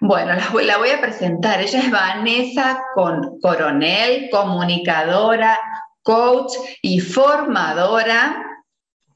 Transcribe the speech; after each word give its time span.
Bueno, 0.00 0.32
la, 0.62 0.78
voy 0.78 0.90
a 0.90 1.00
presentar. 1.00 1.60
Ella 1.60 1.80
es 1.80 1.90
Vanessa 1.90 2.80
Coronel, 2.94 4.28
comunicadora, 4.30 5.58
coach 6.02 6.52
y 6.82 7.00
formadora. 7.00 8.44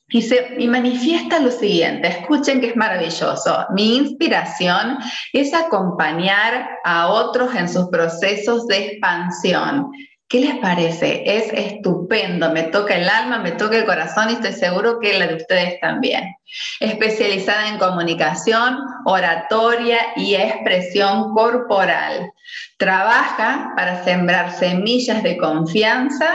Y, 0.09 0.21
se, 0.21 0.57
y 0.59 0.69
manifiesta 0.69 1.39
lo 1.39 1.51
siguiente, 1.51 2.07
escuchen 2.07 2.61
que 2.61 2.69
es 2.69 2.77
maravilloso. 2.77 3.67
Mi 3.71 3.97
inspiración 3.97 4.99
es 5.33 5.55
acompañar 5.55 6.69
a 6.85 7.09
otros 7.09 7.55
en 7.55 7.67
sus 7.67 7.89
procesos 7.89 8.67
de 8.67 8.89
expansión 8.89 9.91
¿Qué 10.33 10.41
les 10.41 10.57
parece? 10.61 11.25
Es 11.27 11.53
estupendo, 11.53 12.51
me 12.53 12.63
toca 12.63 12.97
el 12.97 13.07
alma, 13.07 13.41
me 13.41 13.53
toca 13.53 13.77
el 13.77 13.85
corazón 13.85 14.31
y 14.31 14.33
estoy 14.33 14.55
seguro 14.55 14.99
que 14.99 15.19
la 15.19 15.27
de 15.27 15.35
ustedes 15.35 15.79
también. 15.79 16.35
Especializada 16.81 17.69
en 17.69 17.77
comunicación, 17.77 18.79
oratoria 19.05 19.99
y 20.17 20.35
expresión 20.35 21.35
corporal. 21.35 22.33
Trabaja 22.79 23.75
para 23.77 24.03
sembrar 24.05 24.53
semillas 24.53 25.23
de 25.23 25.37
confianza, 25.37 26.31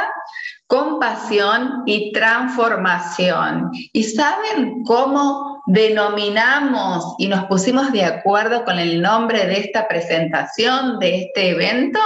compasión 0.68 1.82
y 1.88 2.12
transformación. 2.12 3.72
¿Y 3.94 4.04
saben 4.04 4.84
cómo 4.84 5.64
denominamos 5.66 7.16
y 7.18 7.30
nos 7.30 7.46
pusimos 7.46 7.92
de 7.92 8.06
acuerdo 8.06 8.64
con 8.64 8.78
el 8.78 9.02
nombre 9.02 9.48
de 9.48 9.62
esta 9.62 9.88
presentación, 9.88 11.00
de 11.00 11.24
este 11.24 11.50
evento? 11.50 12.00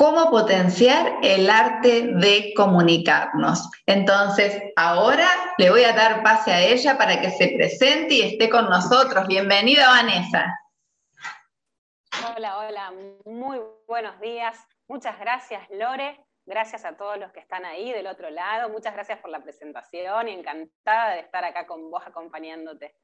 Cómo 0.00 0.30
potenciar 0.30 1.18
el 1.22 1.50
arte 1.50 2.14
de 2.14 2.54
comunicarnos. 2.56 3.70
Entonces, 3.84 4.58
ahora 4.74 5.28
le 5.58 5.68
voy 5.68 5.84
a 5.84 5.92
dar 5.92 6.22
pase 6.22 6.50
a 6.50 6.62
ella 6.62 6.96
para 6.96 7.20
que 7.20 7.28
se 7.28 7.48
presente 7.48 8.14
y 8.14 8.22
esté 8.22 8.48
con 8.48 8.70
nosotros. 8.70 9.28
Bienvenida, 9.28 9.86
Vanessa. 9.88 10.58
Hola, 12.34 12.56
hola, 12.60 12.94
muy 13.26 13.60
buenos 13.86 14.18
días. 14.22 14.58
Muchas 14.88 15.18
gracias, 15.20 15.68
Lore. 15.68 16.18
Gracias 16.46 16.86
a 16.86 16.96
todos 16.96 17.18
los 17.18 17.30
que 17.32 17.40
están 17.40 17.66
ahí 17.66 17.92
del 17.92 18.06
otro 18.06 18.30
lado. 18.30 18.70
Muchas 18.70 18.94
gracias 18.94 19.18
por 19.18 19.28
la 19.28 19.42
presentación 19.42 20.28
y 20.28 20.32
encantada 20.32 21.12
de 21.12 21.20
estar 21.20 21.44
acá 21.44 21.66
con 21.66 21.90
vos 21.90 22.02
acompañándote. 22.06 22.94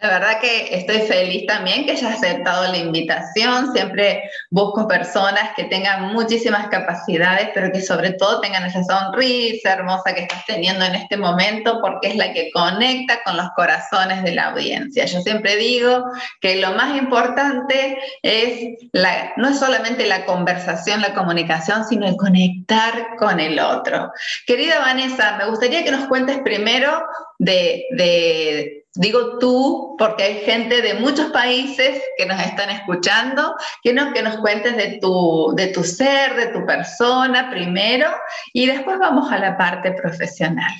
La 0.00 0.18
verdad 0.18 0.40
que 0.40 0.74
estoy 0.74 0.98
feliz 1.02 1.46
también 1.46 1.86
que 1.86 1.92
hayas 1.92 2.16
aceptado 2.16 2.70
la 2.70 2.76
invitación. 2.76 3.72
Siempre 3.72 4.28
busco 4.50 4.86
personas 4.86 5.54
que 5.56 5.64
tengan 5.64 6.12
muchísimas 6.12 6.68
capacidades, 6.68 7.50
pero 7.54 7.72
que 7.72 7.80
sobre 7.80 8.12
todo 8.12 8.40
tengan 8.40 8.66
esa 8.66 8.82
sonrisa 8.84 9.72
hermosa 9.72 10.14
que 10.14 10.22
estás 10.22 10.44
teniendo 10.46 10.84
en 10.84 10.96
este 10.96 11.16
momento, 11.16 11.80
porque 11.80 12.08
es 12.08 12.16
la 12.16 12.32
que 12.32 12.50
conecta 12.52 13.22
con 13.24 13.36
los 13.36 13.48
corazones 13.56 14.22
de 14.24 14.34
la 14.34 14.50
audiencia. 14.50 15.06
Yo 15.06 15.20
siempre 15.20 15.56
digo 15.56 16.04
que 16.40 16.56
lo 16.56 16.72
más 16.72 16.98
importante 16.98 17.96
es 18.22 18.76
la, 18.92 19.32
no 19.36 19.48
es 19.48 19.58
solamente 19.58 20.06
la 20.06 20.26
conversación, 20.26 21.00
la 21.00 21.14
comunicación, 21.14 21.86
sino 21.88 22.06
el 22.06 22.16
conectar 22.16 23.16
con 23.16 23.40
el 23.40 23.58
otro. 23.58 24.12
Querida 24.46 24.80
Vanessa, 24.80 25.36
me 25.38 25.46
gustaría 25.46 25.82
que 25.82 25.92
nos 25.92 26.08
cuentes 26.08 26.40
primero 26.40 27.04
de, 27.38 27.86
de 27.92 28.83
Digo 28.96 29.38
tú 29.38 29.96
porque 29.98 30.22
hay 30.22 30.44
gente 30.44 30.80
de 30.80 30.94
muchos 30.94 31.32
países 31.32 32.00
que 32.16 32.26
nos 32.26 32.40
están 32.40 32.70
escuchando. 32.70 33.56
Quiero 33.82 34.12
que 34.12 34.22
nos 34.22 34.36
cuentes 34.36 34.76
de 34.76 35.00
tu, 35.00 35.52
de 35.56 35.68
tu 35.68 35.82
ser, 35.82 36.34
de 36.36 36.46
tu 36.48 36.64
persona 36.64 37.50
primero 37.50 38.08
y 38.52 38.66
después 38.66 38.98
vamos 39.00 39.32
a 39.32 39.38
la 39.38 39.58
parte 39.58 39.92
profesional. 39.92 40.72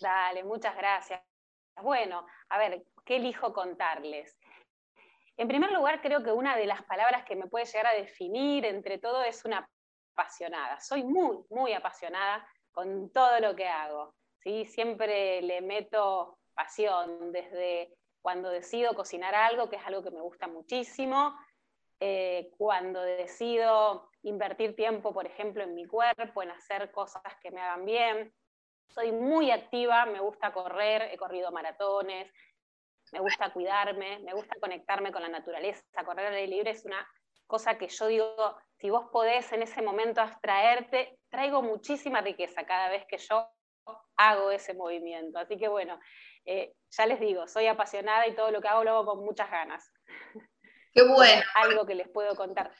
Dale, 0.00 0.44
muchas 0.44 0.76
gracias. 0.76 1.20
Bueno, 1.82 2.24
a 2.50 2.58
ver, 2.58 2.84
¿qué 3.04 3.16
elijo 3.16 3.52
contarles? 3.52 4.38
En 5.36 5.48
primer 5.48 5.72
lugar, 5.72 6.00
creo 6.00 6.22
que 6.22 6.30
una 6.30 6.56
de 6.56 6.66
las 6.66 6.82
palabras 6.84 7.24
que 7.24 7.34
me 7.34 7.48
puede 7.48 7.64
llegar 7.64 7.86
a 7.88 7.94
definir 7.94 8.64
entre 8.64 8.98
todo 8.98 9.24
es 9.24 9.44
una 9.44 9.68
apasionada. 10.12 10.80
Soy 10.80 11.02
muy, 11.02 11.38
muy 11.50 11.72
apasionada 11.72 12.46
con 12.70 13.10
todo 13.12 13.40
lo 13.40 13.56
que 13.56 13.68
hago. 13.68 14.14
¿Sí? 14.42 14.64
Siempre 14.66 15.42
le 15.42 15.60
meto 15.60 16.38
pasión, 16.54 17.32
desde 17.32 17.94
cuando 18.20 18.50
decido 18.50 18.94
cocinar 18.94 19.34
algo, 19.34 19.68
que 19.68 19.76
es 19.76 19.86
algo 19.86 20.02
que 20.02 20.10
me 20.10 20.20
gusta 20.20 20.48
muchísimo, 20.48 21.34
eh, 22.00 22.50
cuando 22.56 23.02
decido 23.02 24.10
invertir 24.22 24.76
tiempo, 24.76 25.12
por 25.12 25.26
ejemplo, 25.26 25.62
en 25.62 25.74
mi 25.74 25.86
cuerpo, 25.86 26.42
en 26.42 26.50
hacer 26.50 26.90
cosas 26.90 27.22
que 27.42 27.50
me 27.50 27.60
hagan 27.60 27.84
bien. 27.84 28.32
Soy 28.88 29.12
muy 29.12 29.50
activa, 29.50 30.06
me 30.06 30.20
gusta 30.20 30.52
correr, 30.52 31.02
he 31.12 31.16
corrido 31.16 31.52
maratones, 31.52 32.32
me 33.12 33.20
gusta 33.20 33.52
cuidarme, 33.52 34.18
me 34.20 34.34
gusta 34.34 34.56
conectarme 34.60 35.12
con 35.12 35.22
la 35.22 35.28
naturaleza. 35.28 35.82
Correr 36.04 36.26
al 36.26 36.34
aire 36.34 36.48
libre 36.48 36.70
es 36.70 36.84
una 36.84 37.06
cosa 37.46 37.78
que 37.78 37.88
yo 37.88 38.06
digo, 38.06 38.56
si 38.76 38.90
vos 38.90 39.08
podés 39.10 39.50
en 39.52 39.62
ese 39.62 39.82
momento 39.82 40.20
abstraerte, 40.20 41.18
traigo 41.30 41.62
muchísima 41.62 42.20
riqueza 42.20 42.64
cada 42.64 42.90
vez 42.90 43.04
que 43.06 43.18
yo 43.18 43.48
hago 44.16 44.50
ese 44.50 44.74
movimiento. 44.74 45.38
Así 45.38 45.56
que 45.56 45.68
bueno, 45.68 45.98
eh, 46.44 46.74
ya 46.90 47.06
les 47.06 47.20
digo, 47.20 47.46
soy 47.46 47.66
apasionada 47.66 48.26
y 48.26 48.34
todo 48.34 48.50
lo 48.50 48.60
que 48.60 48.68
hago 48.68 48.84
lo 48.84 48.90
hago 48.90 49.06
con 49.06 49.24
muchas 49.24 49.50
ganas. 49.50 49.92
Qué 50.92 51.02
bueno. 51.02 51.42
Algo 51.54 51.86
que 51.86 51.94
les 51.94 52.08
puedo 52.08 52.34
contar. 52.34 52.72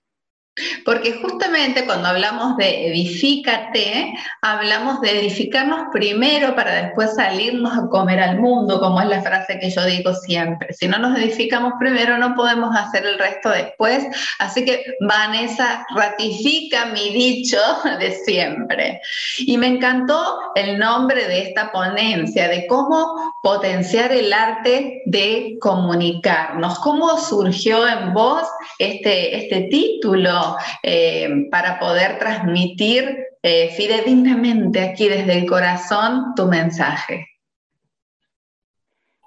Porque 0.85 1.13
justamente 1.13 1.85
cuando 1.85 2.09
hablamos 2.09 2.57
de 2.57 2.89
edifícate, 2.89 4.13
hablamos 4.43 5.01
de 5.01 5.21
edificarnos 5.21 5.89
primero 5.93 6.55
para 6.55 6.83
después 6.83 7.15
salirnos 7.15 7.77
a 7.77 7.89
comer 7.89 8.21
al 8.21 8.39
mundo, 8.39 8.81
como 8.81 9.01
es 9.01 9.09
la 9.09 9.23
frase 9.23 9.59
que 9.59 9.71
yo 9.71 9.85
digo 9.85 10.15
siempre. 10.15 10.73
Si 10.73 10.89
no 10.89 10.99
nos 10.99 11.19
edificamos 11.19 11.75
primero, 11.79 12.19
no 12.19 12.35
podemos 12.35 12.75
hacer 12.77 13.05
el 13.07 13.19
resto 13.19 13.51
después. 13.51 14.05
Así 14.39 14.65
que 14.65 14.85
Vanessa 15.01 15.87
ratifica 15.95 16.87
mi 16.87 17.11
dicho 17.11 17.59
de 17.99 18.13
siempre. 18.13 19.01
Y 19.39 19.57
me 19.57 19.67
encantó 19.67 20.53
el 20.55 20.79
nombre 20.79 21.27
de 21.27 21.43
esta 21.43 21.71
ponencia, 21.73 22.49
de 22.49 22.67
cómo 22.67 23.35
potenciar 23.43 24.13
el 24.13 24.33
arte 24.33 25.03
de 25.07 25.57
comunicarnos. 25.61 26.79
¿Cómo 26.81 27.19
surgió 27.19 27.87
en 27.87 28.13
vos 28.13 28.43
este, 28.79 29.37
este 29.37 29.69
título? 29.69 30.48
Eh, 30.83 31.49
para 31.51 31.79
poder 31.79 32.19
transmitir 32.19 33.29
eh, 33.43 33.71
fidedignamente 33.77 34.81
aquí 34.81 35.09
desde 35.09 35.39
el 35.39 35.47
corazón 35.47 36.35
tu 36.35 36.47
mensaje? 36.47 37.27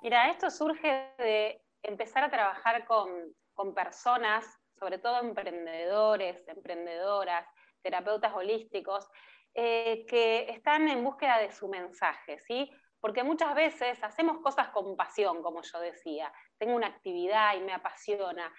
Mira, 0.02 0.30
esto 0.32 0.50
surge 0.50 1.14
de 1.20 1.62
empezar 1.84 2.24
a 2.24 2.30
trabajar 2.30 2.86
con, 2.86 3.34
personas, 3.76 4.44
sobre 4.80 4.98
todo 4.98 5.20
emprendedores, 5.20 6.48
emprendedoras, 6.48 7.46
terapeutas 7.84 8.34
holísticos, 8.34 9.08
eh, 9.54 10.04
que 10.10 10.50
están 10.50 10.88
en 10.88 11.04
búsqueda 11.04 11.38
de 11.38 11.52
su 11.52 11.68
mensaje, 11.68 12.40
¿sí? 12.40 12.72
Porque 13.00 13.24
muchas 13.24 13.54
veces 13.54 14.04
hacemos 14.04 14.40
cosas 14.40 14.70
con 14.70 14.96
pasión, 14.96 15.44
como 15.44 15.62
yo 15.62 15.80
decía. 15.80 16.34
Tengo 16.58 16.76
una 16.76 16.88
actividad 16.88 17.56
y 17.56 17.60
me 17.60 17.74
apasiona, 17.74 18.52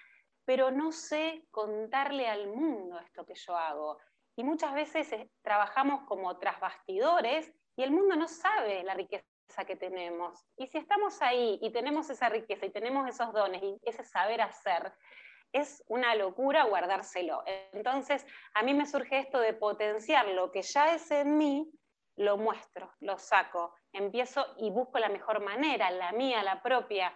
pero 0.45 0.71
no 0.71 0.91
sé 0.91 1.45
contarle 1.51 2.27
al 2.27 2.47
mundo 2.47 2.99
esto 2.99 3.25
que 3.25 3.35
yo 3.35 3.55
hago. 3.55 3.97
Y 4.35 4.43
muchas 4.43 4.73
veces 4.73 5.13
trabajamos 5.41 6.05
como 6.07 6.37
tras 6.37 6.59
bastidores 6.59 7.51
y 7.75 7.83
el 7.83 7.91
mundo 7.91 8.15
no 8.15 8.27
sabe 8.27 8.83
la 8.83 8.93
riqueza 8.93 9.23
que 9.67 9.75
tenemos. 9.75 10.45
Y 10.57 10.67
si 10.67 10.77
estamos 10.77 11.21
ahí 11.21 11.59
y 11.61 11.71
tenemos 11.71 12.09
esa 12.09 12.29
riqueza 12.29 12.65
y 12.65 12.71
tenemos 12.71 13.07
esos 13.07 13.31
dones 13.33 13.61
y 13.61 13.79
ese 13.83 14.03
saber 14.03 14.41
hacer, 14.41 14.93
es 15.51 15.83
una 15.87 16.15
locura 16.15 16.65
guardárselo. 16.65 17.43
Entonces, 17.71 18.25
a 18.55 18.63
mí 18.63 18.73
me 18.73 18.87
surge 18.87 19.19
esto 19.19 19.39
de 19.39 19.53
potenciar 19.53 20.27
lo 20.29 20.51
que 20.51 20.63
ya 20.63 20.95
es 20.95 21.11
en 21.11 21.37
mí, 21.37 21.71
lo 22.15 22.37
muestro, 22.37 22.91
lo 22.99 23.17
saco, 23.17 23.75
empiezo 23.91 24.45
y 24.57 24.71
busco 24.71 24.99
la 24.99 25.09
mejor 25.09 25.41
manera, 25.41 25.91
la 25.91 26.11
mía, 26.11 26.43
la 26.43 26.61
propia, 26.61 27.15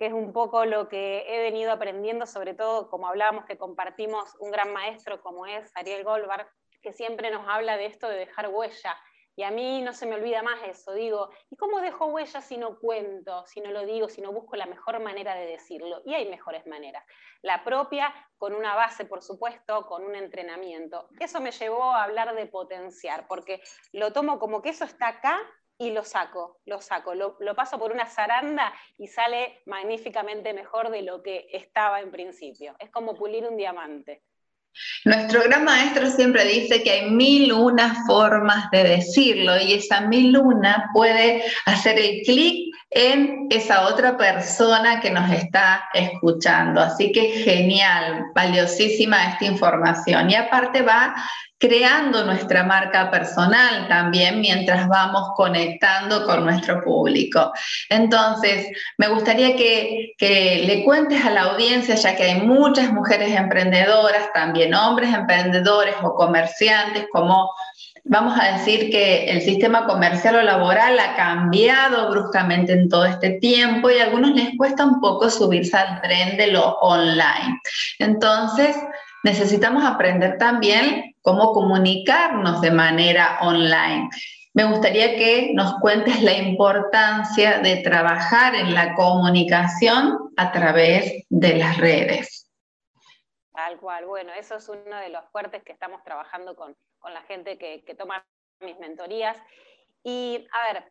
que 0.00 0.06
es 0.06 0.14
un 0.14 0.32
poco 0.32 0.64
lo 0.64 0.88
que 0.88 1.26
he 1.28 1.42
venido 1.42 1.70
aprendiendo, 1.70 2.24
sobre 2.24 2.54
todo 2.54 2.88
como 2.88 3.06
hablábamos 3.06 3.44
que 3.44 3.58
compartimos 3.58 4.34
un 4.40 4.50
gran 4.50 4.72
maestro 4.72 5.20
como 5.20 5.44
es 5.44 5.70
Ariel 5.74 6.04
Goldberg, 6.04 6.48
que 6.80 6.94
siempre 6.94 7.30
nos 7.30 7.46
habla 7.46 7.76
de 7.76 7.84
esto 7.84 8.08
de 8.08 8.16
dejar 8.16 8.48
huella. 8.48 8.96
Y 9.36 9.42
a 9.42 9.50
mí 9.50 9.82
no 9.82 9.92
se 9.92 10.06
me 10.06 10.14
olvida 10.14 10.42
más 10.42 10.62
eso. 10.64 10.94
Digo, 10.94 11.28
¿y 11.50 11.56
cómo 11.56 11.82
dejo 11.82 12.06
huella 12.06 12.40
si 12.40 12.56
no 12.56 12.78
cuento, 12.78 13.44
si 13.46 13.60
no 13.60 13.72
lo 13.72 13.84
digo, 13.84 14.08
si 14.08 14.22
no 14.22 14.32
busco 14.32 14.56
la 14.56 14.64
mejor 14.64 15.00
manera 15.00 15.34
de 15.34 15.44
decirlo? 15.44 16.00
Y 16.06 16.14
hay 16.14 16.30
mejores 16.30 16.66
maneras. 16.66 17.04
La 17.42 17.62
propia, 17.62 18.10
con 18.38 18.54
una 18.54 18.74
base, 18.74 19.04
por 19.04 19.22
supuesto, 19.22 19.84
con 19.84 20.02
un 20.02 20.16
entrenamiento. 20.16 21.10
Eso 21.18 21.42
me 21.42 21.52
llevó 21.52 21.84
a 21.92 22.04
hablar 22.04 22.34
de 22.34 22.46
potenciar, 22.46 23.26
porque 23.28 23.60
lo 23.92 24.14
tomo 24.14 24.38
como 24.38 24.62
que 24.62 24.70
eso 24.70 24.86
está 24.86 25.08
acá 25.08 25.42
y 25.80 25.90
lo 25.92 26.04
saco, 26.04 26.60
lo 26.66 26.82
saco, 26.82 27.14
lo, 27.14 27.54
paso 27.56 27.78
por 27.78 27.90
una 27.90 28.04
zaranda 28.04 28.70
y 28.98 29.08
sale 29.08 29.62
magníficamente 29.64 30.52
mejor 30.52 30.90
de 30.90 31.00
lo 31.00 31.22
que 31.22 31.48
estaba 31.54 32.00
en 32.00 32.10
principio. 32.10 32.76
Es 32.78 32.90
como 32.90 33.16
pulir 33.16 33.46
un 33.46 33.56
diamante. 33.56 34.22
Nuestro 35.06 35.42
gran 35.42 35.64
maestro 35.64 36.06
siempre 36.10 36.44
dice 36.44 36.82
que 36.82 36.90
hay 36.90 37.10
mil 37.10 37.52
una 37.54 38.04
formas 38.06 38.70
de 38.70 38.84
decirlo 38.84 39.58
y 39.58 39.72
esa 39.72 40.02
mil 40.02 40.36
una 40.36 40.90
puede 40.92 41.42
hacer 41.64 41.98
el 41.98 42.20
clic 42.26 42.74
en 42.90 43.46
esa 43.50 43.86
otra 43.86 44.16
persona 44.16 45.00
que 45.00 45.10
nos 45.10 45.30
está 45.30 45.88
escuchando. 45.94 46.80
Así 46.80 47.12
que 47.12 47.30
genial, 47.44 48.26
valiosísima 48.34 49.30
esta 49.30 49.44
información. 49.44 50.30
Y 50.30 50.34
aparte 50.34 50.82
va 50.82 51.14
creando 51.60 52.24
nuestra 52.24 52.64
marca 52.64 53.10
personal 53.10 53.86
también 53.86 54.40
mientras 54.40 54.88
vamos 54.88 55.28
conectando 55.36 56.24
con 56.24 56.44
nuestro 56.44 56.82
público. 56.82 57.52
Entonces, 57.90 58.66
me 58.96 59.08
gustaría 59.08 59.54
que, 59.54 60.14
que, 60.16 60.62
le 60.66 60.82
cuentes 60.82 61.22
a 61.24 61.30
la 61.30 61.42
audiencia, 61.42 61.94
ya 61.96 62.16
que 62.16 62.22
hay 62.24 62.40
muchas 62.40 62.90
mujeres 62.92 63.36
emprendedoras, 63.36 64.32
también 64.32 64.74
hombres 64.74 65.12
emprendedores 65.12 65.94
o 66.02 66.14
comerciantes, 66.14 67.06
como 67.12 67.50
vamos 68.10 68.36
a 68.36 68.58
decir 68.58 68.90
que 68.90 69.30
el 69.30 69.40
sistema 69.40 69.86
comercial 69.86 70.34
o 70.34 70.42
laboral 70.42 70.98
ha 70.98 71.14
cambiado 71.14 72.10
bruscamente 72.10 72.72
en 72.72 72.88
todo 72.88 73.04
este 73.04 73.38
tiempo 73.38 73.88
y 73.88 73.98
a 73.98 74.04
algunos 74.04 74.32
les 74.32 74.56
cuesta 74.56 74.84
un 74.84 75.00
poco 75.00 75.30
subirse 75.30 75.76
al 75.76 76.02
tren 76.02 76.36
de 76.36 76.48
lo 76.48 76.74
online. 76.80 77.60
Entonces, 78.00 78.76
necesitamos 79.22 79.84
aprender 79.84 80.38
también 80.38 81.14
cómo 81.22 81.52
comunicarnos 81.52 82.60
de 82.60 82.72
manera 82.72 83.38
online. 83.42 84.08
Me 84.54 84.64
gustaría 84.64 85.16
que 85.16 85.52
nos 85.54 85.74
cuentes 85.74 86.20
la 86.20 86.36
importancia 86.36 87.60
de 87.60 87.76
trabajar 87.76 88.56
en 88.56 88.74
la 88.74 88.96
comunicación 88.96 90.18
a 90.36 90.50
través 90.50 91.22
de 91.28 91.54
las 91.58 91.76
redes. 91.76 92.49
Tal 93.62 93.78
cual, 93.78 94.06
bueno, 94.06 94.32
eso 94.32 94.56
es 94.56 94.66
uno 94.70 94.96
de 94.96 95.10
los 95.10 95.22
fuertes 95.32 95.62
que 95.62 95.72
estamos 95.72 96.02
trabajando 96.02 96.56
con, 96.56 96.74
la 97.04 97.20
gente 97.24 97.58
que, 97.58 97.84
que 97.84 97.94
toma 97.94 98.26
mis 98.60 98.78
mentorías. 98.78 99.36
Y 100.02 100.48
a 100.50 100.72
ver, 100.72 100.90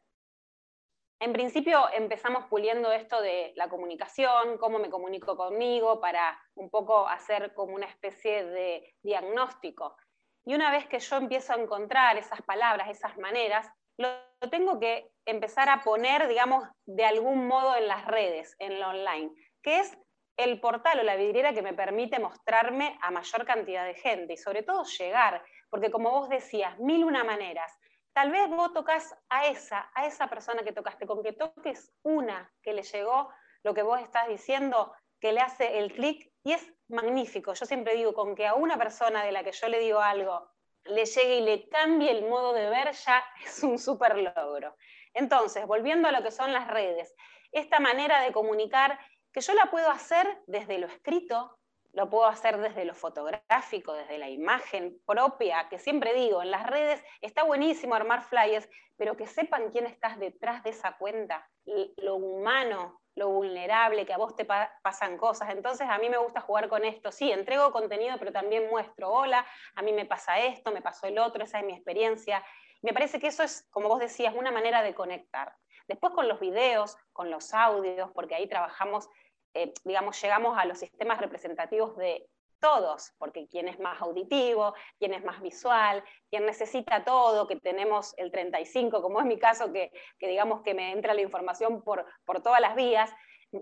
en 1.19 1.33
principio 1.33 1.89
empezamos 1.91 2.45
puliendo 2.45 2.91
esto 2.91 3.23
de 3.23 3.53
la 3.55 3.69
comunicación, 3.69 4.59
cómo 4.59 4.77
me 4.77 4.91
comunico 4.91 5.35
conmigo, 5.35 5.99
para 5.99 6.39
un 6.53 6.69
poco 6.69 7.07
hacer 7.07 7.55
como 7.55 7.73
una 7.73 7.87
especie 7.87 8.45
de 8.45 8.93
diagnóstico. 9.01 9.97
Y 10.45 10.53
una 10.53 10.69
vez 10.69 10.85
que 10.87 10.99
yo 10.99 11.15
empiezo 11.15 11.53
a 11.53 11.59
encontrar 11.59 12.17
esas 12.17 12.43
palabras, 12.43 12.87
esas 12.89 13.17
maneras, 13.17 13.67
lo 13.97 14.11
tengo 14.51 14.79
que 14.79 15.09
empezar 15.25 15.69
a 15.69 15.81
poner, 15.81 16.27
digamos, 16.27 16.69
de 16.85 17.05
algún 17.05 17.47
modo 17.47 17.75
en 17.75 17.87
las 17.87 18.05
redes, 18.05 18.55
en 18.59 18.79
lo 18.79 18.89
online, 18.89 19.31
que 19.63 19.79
es 19.79 19.97
el 20.39 20.59
portal 20.59 20.99
o 20.99 21.03
la 21.03 21.15
vidriera 21.15 21.53
que 21.53 21.61
me 21.61 21.73
permite 21.73 22.19
mostrarme 22.19 22.97
a 23.01 23.11
mayor 23.11 23.45
cantidad 23.45 23.85
de 23.85 23.93
gente 23.93 24.33
y 24.33 24.37
sobre 24.37 24.63
todo 24.63 24.83
llegar, 24.83 25.43
porque 25.69 25.91
como 25.91 26.11
vos 26.11 26.29
decías, 26.29 26.79
mil 26.79 27.03
una 27.03 27.23
maneras 27.23 27.79
Tal 28.13 28.31
vez 28.31 28.49
vos 28.49 28.73
tocas 28.73 29.15
a 29.29 29.47
esa, 29.47 29.89
a 29.93 30.05
esa 30.05 30.27
persona 30.27 30.63
que 30.63 30.73
tocaste, 30.73 31.05
con 31.05 31.23
que 31.23 31.31
toques 31.31 31.93
una 32.03 32.51
que 32.61 32.73
le 32.73 32.81
llegó 32.81 33.29
lo 33.63 33.73
que 33.73 33.83
vos 33.83 34.01
estás 34.01 34.27
diciendo, 34.27 34.93
que 35.21 35.31
le 35.31 35.41
hace 35.41 35.79
el 35.79 35.93
clic, 35.93 36.31
y 36.43 36.53
es 36.53 36.73
magnífico. 36.87 37.53
Yo 37.53 37.65
siempre 37.65 37.95
digo, 37.95 38.13
con 38.13 38.35
que 38.35 38.47
a 38.47 38.55
una 38.55 38.77
persona 38.77 39.23
de 39.23 39.31
la 39.31 39.43
que 39.43 39.51
yo 39.51 39.67
le 39.67 39.79
digo 39.79 39.99
algo 39.99 40.49
le 40.85 41.05
llegue 41.05 41.37
y 41.37 41.41
le 41.41 41.69
cambie 41.69 42.09
el 42.09 42.27
modo 42.27 42.53
de 42.53 42.69
ver, 42.69 42.91
ya 42.91 43.23
es 43.45 43.63
un 43.63 43.77
súper 43.77 44.17
logro. 44.17 44.75
Entonces, 45.13 45.65
volviendo 45.65 46.07
a 46.07 46.11
lo 46.11 46.23
que 46.23 46.31
son 46.31 46.51
las 46.51 46.67
redes, 46.67 47.15
esta 47.51 47.79
manera 47.79 48.21
de 48.21 48.31
comunicar, 48.31 48.99
que 49.31 49.41
yo 49.41 49.53
la 49.53 49.69
puedo 49.69 49.89
hacer 49.89 50.41
desde 50.47 50.77
lo 50.77 50.87
escrito, 50.87 51.57
lo 51.93 52.09
puedo 52.09 52.25
hacer 52.25 52.57
desde 52.59 52.85
lo 52.85 52.93
fotográfico, 52.93 53.93
desde 53.93 54.17
la 54.17 54.29
imagen 54.29 55.01
propia, 55.05 55.67
que 55.69 55.79
siempre 55.79 56.13
digo, 56.13 56.41
en 56.41 56.51
las 56.51 56.65
redes 56.67 57.03
está 57.21 57.43
buenísimo 57.43 57.95
armar 57.95 58.23
flyers, 58.23 58.69
pero 58.95 59.17
que 59.17 59.27
sepan 59.27 59.71
quién 59.71 59.85
estás 59.85 60.19
detrás 60.19 60.63
de 60.63 60.71
esa 60.71 60.97
cuenta, 60.97 61.49
lo 61.97 62.15
humano, 62.15 63.01
lo 63.15 63.29
vulnerable, 63.29 64.05
que 64.05 64.13
a 64.13 64.17
vos 64.17 64.35
te 64.35 64.45
pasan 64.45 65.17
cosas. 65.17 65.49
Entonces 65.49 65.87
a 65.89 65.97
mí 65.97 66.09
me 66.09 66.17
gusta 66.17 66.41
jugar 66.41 66.69
con 66.69 66.85
esto. 66.85 67.11
Sí, 67.11 67.31
entrego 67.31 67.71
contenido, 67.71 68.17
pero 68.17 68.31
también 68.31 68.69
muestro, 68.69 69.11
hola, 69.11 69.45
a 69.75 69.81
mí 69.81 69.91
me 69.93 70.05
pasa 70.05 70.39
esto, 70.39 70.71
me 70.71 70.81
pasó 70.81 71.07
el 71.07 71.17
otro, 71.17 71.43
esa 71.43 71.59
es 71.59 71.65
mi 71.65 71.73
experiencia. 71.73 72.43
Me 72.81 72.93
parece 72.93 73.19
que 73.19 73.27
eso 73.27 73.43
es, 73.43 73.67
como 73.71 73.89
vos 73.89 73.99
decías, 73.99 74.33
una 74.35 74.51
manera 74.51 74.81
de 74.81 74.93
conectar. 74.93 75.53
Después 75.89 76.13
con 76.13 76.29
los 76.29 76.39
videos, 76.39 76.95
con 77.11 77.29
los 77.29 77.53
audios, 77.53 78.09
porque 78.13 78.35
ahí 78.35 78.47
trabajamos 78.47 79.09
eh, 79.53 79.73
digamos, 79.83 80.21
llegamos 80.21 80.57
a 80.57 80.65
los 80.65 80.79
sistemas 80.79 81.19
representativos 81.19 81.95
de 81.97 82.27
todos, 82.59 83.13
porque 83.17 83.47
quien 83.47 83.67
es 83.67 83.79
más 83.79 84.01
auditivo, 84.01 84.73
quien 84.99 85.13
es 85.13 85.23
más 85.23 85.41
visual, 85.41 86.03
quien 86.29 86.45
necesita 86.45 87.03
todo, 87.03 87.47
que 87.47 87.55
tenemos 87.55 88.13
el 88.17 88.31
35, 88.31 89.01
como 89.01 89.19
es 89.19 89.25
mi 89.25 89.39
caso, 89.39 89.71
que, 89.71 89.91
digamos 90.19 90.61
que 90.61 90.73
me 90.73 90.91
entra 90.91 91.13
la 91.13 91.21
información 91.21 91.81
por, 91.81 92.05
por 92.25 92.41
todas 92.41 92.61
las 92.61 92.75
vías, 92.75 93.11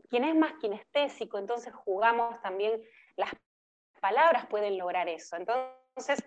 quien 0.09 0.25
es 0.25 0.35
más 0.35 0.53
kinestésico, 0.59 1.37
entonces 1.37 1.73
jugamos 1.73 2.41
también, 2.41 2.81
las 3.15 3.31
palabras 4.01 4.47
pueden 4.47 4.77
lograr 4.77 5.07
eso. 5.07 5.37
Entonces, 5.37 6.23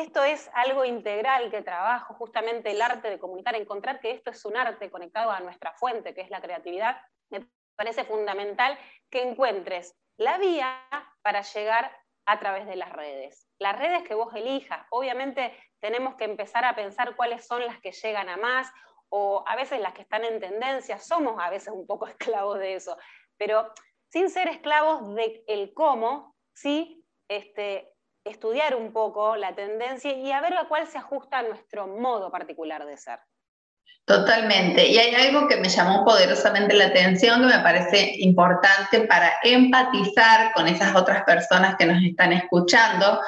esto 0.00 0.24
es 0.24 0.50
algo 0.54 0.84
integral 0.84 1.50
que 1.50 1.62
trabajo, 1.62 2.14
justamente 2.14 2.70
el 2.70 2.82
arte 2.82 3.08
de 3.10 3.18
comunicar, 3.18 3.54
encontrar 3.54 4.00
que 4.00 4.10
esto 4.10 4.30
es 4.30 4.44
un 4.44 4.56
arte 4.56 4.90
conectado 4.90 5.30
a 5.30 5.40
nuestra 5.40 5.72
fuente, 5.72 6.14
que 6.14 6.20
es 6.20 6.30
la 6.30 6.40
creatividad, 6.40 7.00
parece 7.76 8.04
fundamental 8.04 8.78
que 9.10 9.22
encuentres 9.22 9.94
la 10.16 10.38
vía 10.38 10.82
para 11.22 11.42
llegar 11.42 11.94
a 12.26 12.38
través 12.38 12.66
de 12.66 12.76
las 12.76 12.92
redes. 12.92 13.46
Las 13.58 13.78
redes 13.78 14.02
que 14.02 14.14
vos 14.14 14.34
elijas, 14.34 14.86
obviamente 14.90 15.56
tenemos 15.80 16.16
que 16.16 16.24
empezar 16.24 16.64
a 16.64 16.74
pensar 16.74 17.16
cuáles 17.16 17.46
son 17.46 17.64
las 17.64 17.80
que 17.80 17.92
llegan 17.92 18.28
a 18.28 18.36
más 18.36 18.72
o 19.08 19.44
a 19.46 19.56
veces 19.56 19.80
las 19.80 19.92
que 19.92 20.02
están 20.02 20.24
en 20.24 20.40
tendencia, 20.40 20.98
somos 20.98 21.40
a 21.40 21.50
veces 21.50 21.72
un 21.72 21.86
poco 21.86 22.06
esclavos 22.08 22.58
de 22.58 22.74
eso, 22.74 22.96
pero 23.36 23.72
sin 24.08 24.30
ser 24.30 24.48
esclavos 24.48 25.14
del 25.14 25.42
el 25.46 25.74
cómo, 25.74 26.34
sí 26.54 27.04
este, 27.28 27.92
estudiar 28.26 28.74
un 28.74 28.92
poco 28.92 29.36
la 29.36 29.54
tendencia 29.54 30.12
y 30.12 30.32
a 30.32 30.40
ver 30.40 30.56
a 30.56 30.68
cuál 30.68 30.86
se 30.86 30.98
ajusta 30.98 31.38
a 31.38 31.42
nuestro 31.42 31.86
modo 31.86 32.30
particular 32.30 32.84
de 32.84 32.96
ser. 32.96 33.18
Totalmente. 34.04 34.86
Y 34.86 34.98
hay 34.98 35.14
algo 35.26 35.48
que 35.48 35.56
me 35.56 35.68
llamó 35.68 36.04
poderosamente 36.04 36.74
la 36.74 36.86
atención 36.86 37.40
que 37.40 37.56
me 37.56 37.62
parece 37.62 38.14
importante 38.18 39.00
para 39.00 39.32
empatizar 39.42 40.52
con 40.52 40.68
esas 40.68 40.94
otras 40.94 41.24
personas 41.24 41.74
que 41.76 41.86
nos 41.86 42.00
están 42.02 42.32
escuchando, 42.32 43.20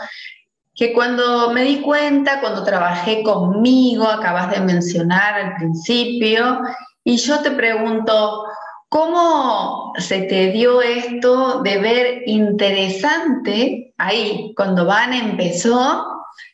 que 0.77 0.93
cuando 0.93 1.51
me 1.51 1.63
di 1.63 1.81
cuenta, 1.81 2.41
cuando 2.41 2.63
trabajé 2.63 3.25
conmigo, 3.25 4.07
acabas 4.07 4.53
de 4.53 4.61
mencionar 4.61 5.35
al 5.35 5.57
principio, 5.57 6.61
y 7.03 7.17
yo 7.17 7.41
te 7.43 7.51
pregunto, 7.51 8.45
¿cómo 8.89 9.93
se 9.99 10.23
te 10.23 10.51
dio 10.51 10.81
esto 10.83 11.63
de 11.63 11.79
ver 11.79 12.23
interesante 12.27 13.95
ahí, 13.99 14.53
cuando 14.57 14.87
Van 14.87 15.13
empezó, 15.13 16.07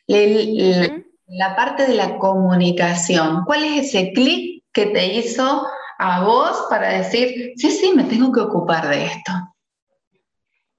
el, 0.07 1.05
la 1.27 1.55
parte 1.55 1.87
de 1.87 1.95
la 1.95 2.17
comunicación, 2.17 3.43
¿cuál 3.45 3.63
es 3.63 3.87
ese 3.87 4.11
clic 4.13 4.63
que 4.71 4.87
te 4.87 5.05
hizo 5.13 5.65
a 5.97 6.23
vos 6.23 6.67
para 6.69 6.89
decir, 6.89 7.53
sí, 7.55 7.71
sí, 7.71 7.93
me 7.95 8.03
tengo 8.03 8.31
que 8.31 8.41
ocupar 8.41 8.89
de 8.89 9.05
esto? 9.05 9.31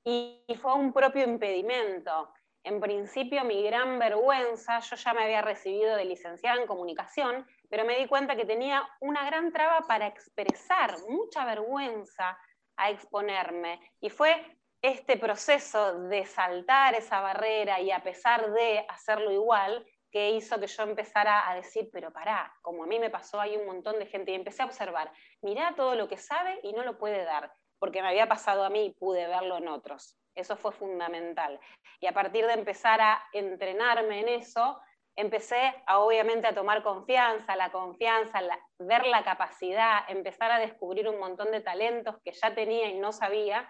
Y 0.05 0.43
fue 0.61 0.75
un 0.75 0.93
propio 0.93 1.25
impedimento. 1.25 2.31
En 2.63 2.81
principio, 2.81 3.45
mi 3.45 3.63
gran 3.63 3.99
vergüenza, 3.99 4.81
yo 4.81 4.97
ya 4.97 5.15
me 5.15 5.23
había 5.25 5.43
recibido 5.43 5.97
de 5.97 6.05
licenciada 6.05 6.61
en 6.61 6.67
comunicación, 6.67 7.47
pero 7.69 7.85
me 7.85 7.99
di 7.99 8.07
cuenta 8.07 8.37
que 8.37 8.45
tenía 8.45 8.87
una 9.01 9.25
gran 9.25 9.53
traba 9.53 9.81
para 9.87 10.07
expresar, 10.07 10.97
mucha 11.09 11.45
vergüenza 11.45 12.39
a 12.77 12.91
exponerme. 12.91 13.81
Y 14.01 14.11
fue 14.11 14.59
este 14.83 15.17
proceso 15.17 16.09
de 16.09 16.27
saltar 16.27 16.95
esa 16.95 17.21
barrera 17.21 17.81
y 17.81 17.91
a 17.91 18.03
pesar 18.03 18.53
de 18.53 18.85
hacerlo 18.89 19.33
igual, 19.33 19.85
que 20.11 20.31
hizo 20.31 20.59
que 20.59 20.67
yo 20.67 20.83
empezara 20.85 21.51
a 21.51 21.55
decir, 21.55 21.91
pero 21.93 22.13
pará, 22.13 22.55
como 22.63 22.85
a 22.85 22.87
mí 22.87 22.99
me 22.99 23.11
pasó, 23.11 23.41
hay 23.41 23.57
un 23.57 23.67
montón 23.67 23.99
de 23.99 24.07
gente, 24.07 24.33
y 24.33 24.35
empecé 24.35 24.63
a 24.63 24.67
observar, 24.67 25.13
mirá 25.43 25.75
todo 25.77 25.95
lo 25.95 26.09
que 26.09 26.17
sabe 26.17 26.59
y 26.63 26.73
no 26.73 26.85
lo 26.85 26.97
puede 26.97 27.25
dar, 27.25 27.53
porque 27.79 28.01
me 28.01 28.09
había 28.09 28.29
pasado 28.29 28.65
a 28.65 28.71
mí 28.71 28.87
y 28.87 28.95
pude 28.95 29.27
verlo 29.27 29.59
en 29.59 29.69
otros. 29.69 30.17
Eso 30.35 30.57
fue 30.57 30.73
fundamental. 30.73 31.61
Y 32.01 32.07
a 32.07 32.13
partir 32.13 32.47
de 32.47 32.53
empezar 32.53 33.01
a 33.01 33.23
entrenarme 33.33 34.21
en 34.21 34.29
eso, 34.29 34.81
empecé 35.17 35.75
a, 35.87 35.99
obviamente 35.99 36.47
a 36.47 36.55
tomar 36.55 36.83
confianza, 36.83 37.57
la 37.57 37.73
confianza, 37.73 38.41
ver 38.79 39.07
la 39.07 39.25
capacidad, 39.25 40.01
empezar 40.09 40.53
a 40.53 40.59
descubrir 40.59 41.09
un 41.09 41.19
montón 41.19 41.51
de 41.51 41.63
talentos 41.63 42.17
que 42.23 42.33
ya 42.33 42.55
tenía 42.55 42.89
y 42.89 42.99
no 42.99 43.13
sabía, 43.13 43.69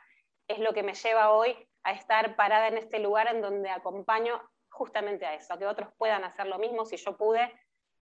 es 0.49 0.59
lo 0.59 0.75
que 0.75 0.83
me 0.83 0.95
lleva 0.95 1.31
hoy 1.31 1.57
a 1.85 1.93
estar 1.93 2.35
parada 2.37 2.69
en 2.69 2.79
este 2.79 2.99
lugar 2.99 3.29
en 3.29 3.41
donde 3.41 3.71
acompaño 3.71 4.41
justamente 4.69 5.25
a 5.25 5.35
eso, 5.35 5.55
a 5.55 5.59
que 5.59 5.67
otros 5.67 5.89
puedan 5.97 6.25
hacer 6.25 6.47
lo 6.47 6.59
mismo. 6.59 6.85
Si 6.85 6.97
yo 6.97 7.17
pude, 7.17 7.53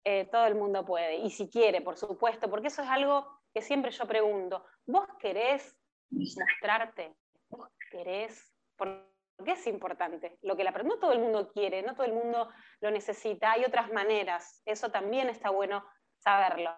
eh, 0.04 0.28
todo 0.32 0.46
el 0.46 0.56
mundo 0.56 0.86
puede. 0.86 1.18
Y 1.18 1.30
si 1.30 1.50
quiere, 1.50 1.82
por 1.82 1.98
supuesto, 1.98 2.50
porque 2.50 2.68
eso 2.68 2.82
es 2.82 2.90
algo 2.90 3.28
que 3.54 3.62
siempre 3.62 3.92
yo 3.92 4.08
pregunto. 4.08 4.66
¿Vos 4.86 5.08
querés 5.20 5.78
mostrarte? 6.10 7.16
¿Vos 7.50 7.70
querés? 7.92 8.54
Es 9.46 9.68
importante. 9.68 10.38
Lo 10.42 10.56
que 10.56 10.64
la, 10.64 10.72
no 10.72 10.98
todo 10.98 11.12
el 11.12 11.20
mundo 11.20 11.52
quiere, 11.54 11.82
no 11.82 11.94
todo 11.94 12.06
el 12.06 12.14
mundo 12.14 12.50
lo 12.82 12.92
necesita. 12.92 13.52
Hay 13.52 13.66
otras 13.66 13.92
maneras. 13.92 14.62
Eso 14.66 14.90
también 14.90 15.30
está 15.30 15.50
bueno 15.50 15.84
saberlo. 16.18 16.72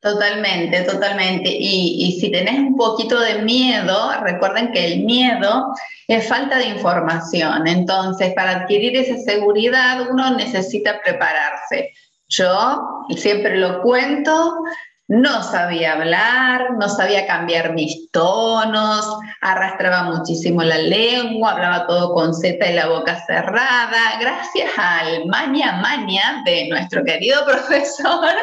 Totalmente, 0.00 0.82
totalmente. 0.82 1.50
Y, 1.50 2.16
si 2.20 2.30
tenés 2.30 2.60
un 2.60 2.76
poquito 2.76 3.18
de 3.18 3.42
miedo, 3.42 4.12
recuerden 4.22 4.70
que 4.70 4.84
el 4.92 5.04
miedo 5.04 5.74
es 6.06 6.28
falta 6.28 6.58
de 6.58 6.66
información. 6.66 7.66
Entonces, 7.66 8.32
para 8.34 8.60
adquirir 8.60 8.96
esa 8.96 9.16
seguridad, 9.18 10.08
uno 10.08 10.36
necesita 10.36 11.00
prepararse. 11.02 11.92
Yo 12.28 13.06
siempre 13.16 13.56
lo 13.56 13.82
cuento, 13.82 14.62
no 15.08 15.42
sabía 15.42 15.94
hablar, 15.94 16.72
no 16.78 16.86
sabía 16.90 17.26
cambiar 17.26 17.72
mis 17.72 18.10
tonos, 18.10 19.06
arrastraba 19.40 20.02
muchísimo 20.02 20.62
la 20.62 20.76
lengua, 20.76 21.52
hablaba 21.52 21.86
todo 21.86 22.12
con 22.12 22.34
Z 22.34 22.70
y 22.70 22.74
la 22.74 22.88
boca 22.88 23.24
cerrada. 23.26 24.18
Gracias 24.20 24.70
al 24.76 25.24
maña 25.26 25.80
maña 25.80 26.42
de 26.44 26.68
nuestro 26.68 27.04
querido 27.04 27.42
profesor, 27.46 28.34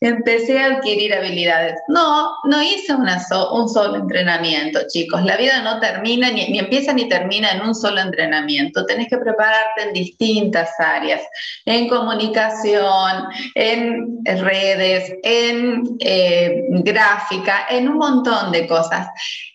empecé 0.00 0.58
a 0.58 0.76
adquirir 0.76 1.12
habilidades. 1.12 1.74
No, 1.88 2.32
no 2.44 2.62
hice 2.62 2.94
una 2.94 3.18
un 3.52 3.68
solo 3.68 3.96
entrenamiento, 3.96 4.80
chicos. 4.88 5.22
La 5.24 5.36
vida 5.36 5.60
no 5.60 5.78
termina, 5.78 6.30
ni, 6.30 6.48
ni 6.48 6.58
empieza 6.58 6.94
ni 6.94 7.06
termina 7.06 7.50
en 7.50 7.60
un 7.60 7.74
solo 7.74 8.00
entrenamiento. 8.00 8.86
Tenés 8.86 9.08
que 9.08 9.18
prepararte 9.18 9.82
en 9.82 9.92
distintas 9.92 10.70
áreas, 10.78 11.20
en 11.66 11.86
comunicación, 11.88 13.24
en 13.54 14.24
redes, 14.24 15.12
en 15.22 15.97
eh, 16.00 16.64
gráfica, 16.68 17.66
en 17.68 17.88
un 17.88 17.98
montón 17.98 18.52
de 18.52 18.66
cosas. 18.66 19.08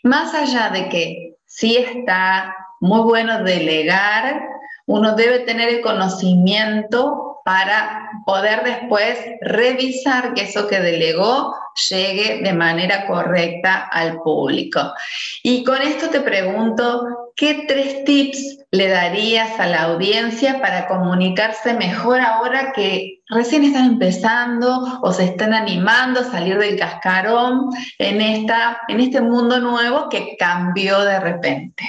Más 0.04 0.34
allá 0.34 0.70
de 0.70 0.90
que 0.90 1.36
sí 1.46 1.78
está 1.78 2.56
muy 2.80 3.02
bueno 3.02 3.44
delegar, 3.44 4.42
uno 4.86 5.16
debe 5.16 5.40
tener 5.40 5.70
el 5.70 5.82
conocimiento 5.82 7.42
para 7.46 8.10
poder 8.26 8.64
después 8.64 9.18
revisar 9.42 10.34
que 10.34 10.44
eso 10.44 10.68
que 10.68 10.80
delegó 10.80 11.54
llegue 11.90 12.42
de 12.44 12.54
manera 12.54 13.06
correcta 13.06 13.88
al 13.92 14.22
público. 14.22 14.94
Y 15.42 15.64
con 15.64 15.82
esto 15.82 16.10
te 16.10 16.22
pregunto, 16.22 17.23
¿qué 17.36 17.66
tres 17.68 18.04
tips 18.04 18.66
le 18.72 18.88
darías 18.88 19.60
a 19.60 19.68
la 19.68 19.84
audiencia 19.84 20.60
para 20.60 20.88
comunicarse 20.88 21.74
mejor 21.74 22.20
ahora 22.20 22.72
que 22.74 23.22
recién 23.28 23.63
están 23.63 23.86
empezando 23.86 25.00
o 25.02 25.12
se 25.12 25.25
están 25.25 25.54
animando 25.54 26.22
a 26.22 26.24
salir 26.24 26.58
del 26.58 26.80
cascarón 26.80 27.70
en, 28.00 28.22
esta, 28.22 28.82
en 28.88 29.00
este 29.00 29.22
mundo 29.22 29.60
nuevo 29.60 30.10
que 30.10 30.36
cambió 30.38 31.00
de 31.02 31.20
repente? 31.20 31.84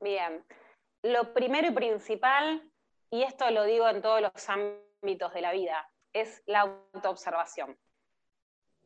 Bien, 0.00 0.44
lo 1.02 1.32
primero 1.32 1.68
y 1.68 1.72
principal, 1.72 2.62
y 3.10 3.22
esto 3.22 3.50
lo 3.50 3.64
digo 3.64 3.88
en 3.88 4.02
todos 4.02 4.20
los 4.20 4.48
ámbitos 4.48 5.34
de 5.34 5.40
la 5.40 5.52
vida, 5.52 5.88
es 6.12 6.42
la 6.46 6.60
autoobservación. 6.60 7.76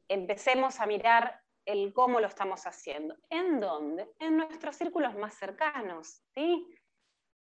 Empecemos 0.09 0.81
a 0.81 0.87
mirar 0.87 1.43
el 1.67 1.93
cómo 1.93 2.21
lo 2.21 2.29
estamos 2.29 2.67
haciendo. 2.67 3.17
¿En 3.29 3.61
dónde? 3.61 4.09
En 4.21 4.37
nuestros 4.37 4.77
círculos 4.77 5.15
más 5.17 5.35
cercanos, 5.35 6.23
¿sí? 6.35 6.67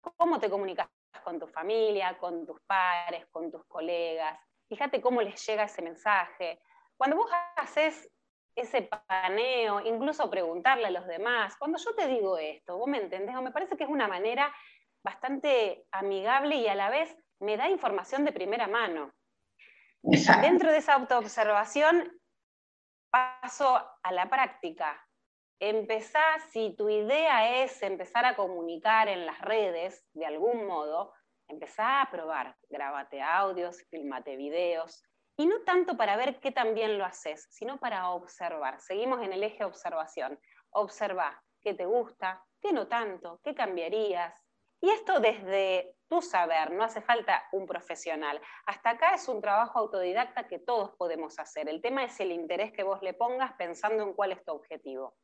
¿Cómo 0.01 0.41
te 0.41 0.51
comunicas 0.51 0.89
con 1.23 1.39
tu 1.39 1.47
familia, 1.47 2.19
con 2.19 2.45
tus 2.45 2.61
pares, 2.63 3.27
con 3.27 3.51
tus 3.51 3.65
colegas? 3.67 4.39
Fíjate 4.69 5.01
cómo 5.01 5.21
les 5.23 5.47
llega 5.47 5.65
ese 5.65 5.83
mensaje. 5.83 6.61
Cuando 6.97 7.17
vos 7.17 7.31
haces 7.57 8.11
ese 8.57 8.83
paneo, 8.83 9.81
incluso 9.81 10.31
preguntarle 10.31 10.87
a 10.87 10.91
los 10.91 11.07
demás, 11.07 11.57
cuando 11.57 11.79
yo 11.79 11.95
te 11.95 12.07
digo 12.07 12.39
esto, 12.39 12.79
vos 12.79 12.89
me 12.89 12.99
entendés, 12.99 13.37
o 13.37 13.43
me 13.43 13.53
parece 13.53 13.77
que 13.77 13.85
es 13.85 13.91
una 13.91 14.09
manera 14.09 14.55
bastante 15.03 15.87
amigable 15.91 16.57
y 16.57 16.69
a 16.69 16.75
la 16.75 16.89
vez 16.89 17.15
me 17.41 17.57
da 17.57 17.69
información 17.69 18.25
de 18.25 18.33
primera 18.33 18.69
mano. 18.69 19.13
Dentro 20.03 20.71
de 20.71 20.79
esa 20.79 20.95
autoobservación 20.95 22.13
paso 23.15 23.81
a 24.03 24.13
la 24.13 24.29
práctica. 24.29 25.01
Empezá, 25.61 26.21
si 26.51 26.75
tu 26.75 26.89
idea 26.89 27.63
es 27.63 27.81
empezar 27.83 28.25
a 28.25 28.35
comunicar 28.35 29.07
en 29.07 29.25
las 29.25 29.41
redes 29.41 30.05
de 30.15 30.27
algún 30.27 30.67
modo, 30.67 31.13
empezá 31.47 32.01
a 32.01 32.11
probar, 32.11 32.57
grabate 32.69 33.23
audios, 33.23 33.81
filmate 33.89 34.37
videos, 34.37 35.05
y 35.37 35.47
no 35.47 35.61
tanto 35.61 35.97
para 35.97 36.17
ver 36.17 36.41
qué 36.41 36.51
tan 36.51 36.75
bien 36.75 36.99
lo 36.99 37.05
haces, 37.05 37.47
sino 37.51 37.79
para 37.79 38.11
observar. 38.11 38.81
Seguimos 38.81 39.23
en 39.23 39.33
el 39.33 39.45
eje 39.45 39.65
observación. 39.65 40.41
Observa 40.71 41.41
qué 41.63 41.73
te 41.73 41.87
gusta, 41.87 42.45
qué 42.61 42.73
no 42.73 42.89
tanto, 42.89 43.41
qué 43.45 43.55
cambiarías. 43.55 44.35
Y 44.81 44.91
esto 44.91 45.21
desde 45.21 45.95
tu 46.15 46.23
saber, 46.23 46.71
no 46.71 46.85
hace 46.85 47.01
falta 47.01 47.43
un 47.51 47.67
profesional. 47.67 48.41
Hasta 48.67 48.91
acá 48.91 49.15
es 49.15 49.27
un 49.27 49.41
trabajo 49.41 49.81
autodidacta 49.81 50.47
que 50.47 50.61
todos 50.61 50.93
podemos 50.97 51.41
hacer. 51.41 51.69
El 51.69 51.83
tema 51.83 52.05
es 52.05 52.21
el 52.21 52.31
interés 52.31 52.73
que 52.73 52.85
vos 52.85 53.03
le 53.03 53.15
pongas 53.15 53.55
pensando 53.55 54.05
en 54.05 54.13
cuál 54.13 54.31
es 54.31 54.45
tu 54.45 54.53
objetivo. 54.53 55.17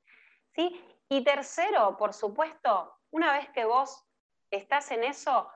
¿Sí? 0.52 0.85
Y 1.09 1.23
tercero, 1.23 1.97
por 1.97 2.12
supuesto, 2.12 2.92
una 3.12 3.32
vez 3.32 3.49
que 3.50 3.64
vos 3.64 4.04
estás 4.50 4.90
en 4.90 5.04
eso, 5.04 5.49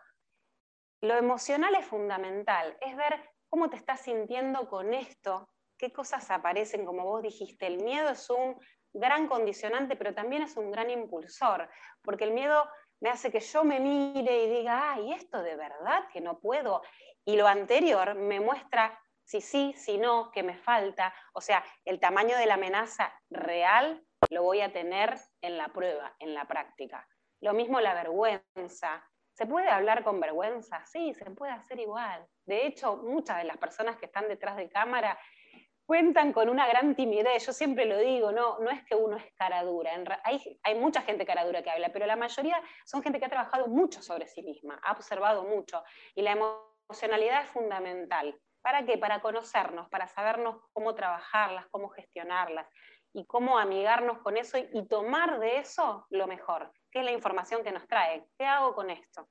lo 1.01 1.15
emocional 1.17 1.75
es 1.75 1.85
fundamental, 1.85 2.79
es 2.81 2.95
ver 2.97 3.29
cómo 3.49 3.69
te 3.71 3.77
estás 3.77 4.03
sintiendo 4.03 4.69
con 4.69 4.95
esto, 4.95 5.49
qué 5.77 5.93
cosas 5.93 6.31
aparecen, 6.31 6.87
como 6.87 7.07
vos 7.07 7.23
dijiste, 7.23 7.67
el 7.67 7.83
miedo 7.83 8.11
es 8.11 8.31
un 8.31 8.57
gran 8.93 9.27
condicionante, 9.27 9.97
pero 9.97 10.15
también 10.15 10.43
es 10.43 10.57
un 10.57 10.71
gran 10.71 10.91
impulsor, 10.91 11.69
porque 12.03 12.23
el 12.23 12.31
miedo 12.31 12.69
me 13.05 13.11
hace 13.11 13.31
que 13.31 13.41
yo 13.41 13.65
me 13.65 13.81
mire 13.81 14.45
y 14.45 14.49
diga, 14.49 14.93
ay, 14.93 15.13
esto 15.13 15.43
de 15.43 15.57
verdad 15.57 16.09
que 16.11 16.23
no 16.23 16.41
puedo. 16.41 16.81
Y 17.27 17.37
lo 17.37 17.47
anterior 17.47 18.15
me 18.15 18.41
muestra 18.41 18.99
si 19.23 19.43
sí, 19.43 19.75
si 19.77 19.99
no, 19.99 20.31
que 20.31 20.43
me 20.43 20.57
falta. 20.57 21.13
O 21.35 21.43
sea, 21.43 21.63
el 21.85 22.01
tamaño 22.01 22.35
de 22.39 22.47
la 22.47 22.55
amenaza 22.55 23.13
real 23.29 24.03
lo 24.31 24.43
voy 24.43 24.63
a 24.63 24.73
tener 24.73 25.19
en 25.43 25.59
la 25.59 25.69
prueba, 25.69 26.17
en 26.19 26.33
la 26.33 26.47
práctica. 26.47 27.07
Lo 27.43 27.53
mismo 27.53 27.79
la 27.79 27.93
vergüenza. 27.93 29.05
¿Se 29.35 29.45
puede 29.45 29.69
hablar 29.69 30.03
con 30.03 30.19
vergüenza? 30.19 30.83
Sí, 30.87 31.13
se 31.13 31.27
puede 31.27 31.53
hacer 31.53 31.81
igual. 31.81 32.27
De 32.47 32.67
hecho, 32.67 32.97
muchas 32.97 33.37
de 33.37 33.45
las 33.45 33.59
personas 33.59 33.99
que 33.99 34.07
están 34.07 34.29
detrás 34.29 34.57
de 34.57 34.71
cámara 34.71 35.19
cuentan 35.87 36.33
con 36.33 36.49
una 36.49 36.67
gran 36.67 36.95
timidez. 36.95 37.47
Yo 37.47 37.53
siempre 37.53 37.87
lo 37.87 37.99
digo, 37.99 38.33
no, 38.33 38.59
no 38.61 38.71
es 38.71 38.85
que 38.85 38.95
uno 38.95 39.17
es 39.17 39.25
cara 39.35 39.63
dura. 39.65 39.91
Hay, 40.25 40.61
hay 40.63 40.75
mucha 40.75 41.03
gente 41.03 41.27
cara 41.27 41.45
dura 41.45 41.63
que 41.63 41.71
habla, 41.71 41.91
pero 41.93 42.07
la 42.07 42.17
mayoría 42.17 42.61
son 42.85 43.03
gente 43.03 43.19
que 43.19 43.27
ha 43.27 43.31
trabajado 43.31 43.69
mucho 43.69 44.03
sobre 44.03 44.27
sí 44.27 44.43
misma, 44.43 44.81
ha 44.83 44.93
observado 44.93 45.45
mucho. 45.45 45.83
Y 46.15 46.23
la 46.23 46.33
emocionalidad 46.33 47.43
es 47.43 47.51
fundamental. 47.51 48.39
¿Para 48.63 48.85
qué? 48.87 48.97
Para 48.97 49.21
conocernos, 49.21 49.89
para 49.91 50.09
sabernos 50.09 50.57
cómo 50.73 50.95
trabajarlas, 50.95 51.67
cómo 51.71 51.91
gestionarlas 51.91 52.67
y 53.13 53.27
cómo 53.27 53.59
amigarnos 53.59 54.19
con 54.19 54.37
eso 54.37 54.59
y 54.59 54.89
tomar 54.89 55.39
de 55.39 55.59
eso 55.59 56.07
lo 56.11 56.27
mejor, 56.27 56.73
que 56.91 57.01
es 57.01 57.05
la 57.05 57.13
información 57.13 57.63
que 57.63 57.73
nos 57.73 57.87
trae. 57.87 58.27
¿Qué 58.39 58.47
hago 58.47 58.75
con 58.75 58.89
esto? 58.91 59.29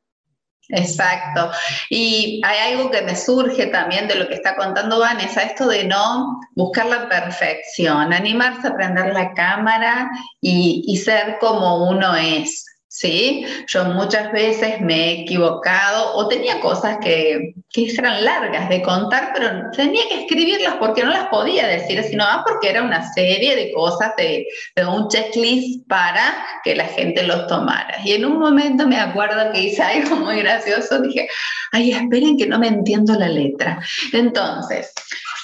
Exacto. 0.69 1.51
Y 1.89 2.41
hay 2.43 2.73
algo 2.73 2.89
que 2.89 3.01
me 3.01 3.15
surge 3.15 3.67
también 3.67 4.07
de 4.07 4.15
lo 4.15 4.27
que 4.27 4.35
está 4.35 4.55
contando 4.55 4.99
Vanessa, 4.99 5.41
esto 5.41 5.67
de 5.67 5.83
no 5.83 6.39
buscar 6.55 6.85
la 6.85 7.09
perfección, 7.09 8.13
animarse 8.13 8.67
a 8.67 8.75
prender 8.75 9.13
la 9.13 9.33
cámara 9.33 10.09
y, 10.41 10.83
y 10.87 10.97
ser 10.97 11.37
como 11.39 11.89
uno 11.89 12.15
es. 12.15 12.65
¿Sí? 12.93 13.43
Yo 13.67 13.85
muchas 13.85 14.31
veces 14.31 14.79
me 14.79 14.95
he 14.95 15.21
equivocado 15.21 16.15
o 16.15 16.27
tenía 16.27 16.59
cosas 16.59 16.99
que, 17.01 17.55
que 17.71 17.85
eran 17.85 18.23
largas 18.23 18.69
de 18.69 18.83
contar, 18.83 19.31
pero 19.33 19.71
tenía 19.75 20.07
que 20.07 20.21
escribirlas 20.21 20.75
porque 20.75 21.03
no 21.03 21.09
las 21.09 21.27
podía 21.29 21.65
decir, 21.65 22.03
sino 22.03 22.23
más 22.23 22.43
porque 22.47 22.69
era 22.69 22.83
una 22.83 23.11
serie 23.13 23.55
de 23.55 23.73
cosas, 23.73 24.11
de, 24.15 24.45
de, 24.75 24.85
un 24.85 25.07
checklist 25.07 25.87
para 25.87 26.45
que 26.63 26.75
la 26.75 26.85
gente 26.85 27.23
los 27.23 27.47
tomara. 27.47 27.97
Y 28.05 28.11
en 28.11 28.25
un 28.25 28.37
momento 28.37 28.87
me 28.87 28.99
acuerdo 28.99 29.51
que 29.51 29.61
hice 29.61 29.81
algo 29.81 30.17
muy 30.17 30.41
gracioso, 30.41 31.01
dije, 31.01 31.27
ay, 31.71 31.93
esperen 31.93 32.37
que 32.37 32.45
no 32.45 32.59
me 32.59 32.67
entiendo 32.67 33.15
la 33.15 33.27
letra. 33.27 33.79
Entonces, 34.13 34.93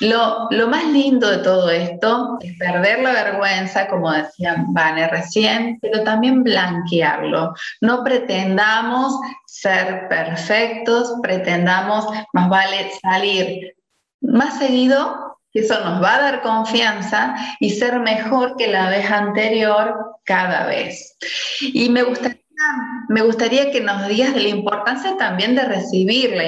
Lo, 0.01 0.47
lo, 0.49 0.67
más 0.67 0.85
lindo 0.85 1.29
de 1.29 1.39
todo 1.39 1.69
esto 1.69 2.37
es 2.41 2.57
perder 2.57 3.01
la 3.01 3.11
vergüenza, 3.11 3.87
como 3.87 4.11
decía 4.11 4.55
Vane 4.69 5.07
recién, 5.09 5.77
pero 5.81 6.03
también 6.03 6.43
blanquearlo. 6.43 7.53
No 7.81 8.03
pretendamos 8.03 9.13
ser 9.45 10.07
perfectos, 10.07 11.15
pretendamos, 11.21 12.07
más 12.33 12.49
vale 12.49 12.91
salir 13.01 13.75
más 14.21 14.59
seguido, 14.59 15.37
que 15.51 15.61
eso 15.61 15.79
nos 15.83 16.01
va 16.03 16.15
a 16.15 16.21
dar 16.21 16.41
confianza 16.41 17.35
y 17.59 17.71
ser 17.71 17.99
mejor 17.99 18.55
que 18.57 18.67
la 18.67 18.89
vez 18.89 19.09
anterior 19.09 20.17
cada 20.23 20.65
vez. 20.67 21.17
Y 21.61 21.89
me 21.89 22.03
gustaría 22.03 22.39
me 23.07 23.21
gustaría 23.21 23.71
que 23.71 23.81
nos 23.81 24.07
digas 24.07 24.33
de 24.33 24.41
la 24.41 24.49
importancia 24.49 25.17
también 25.17 25.55
de 25.55 25.63
recibir 25.63 26.35
la, 26.35 26.43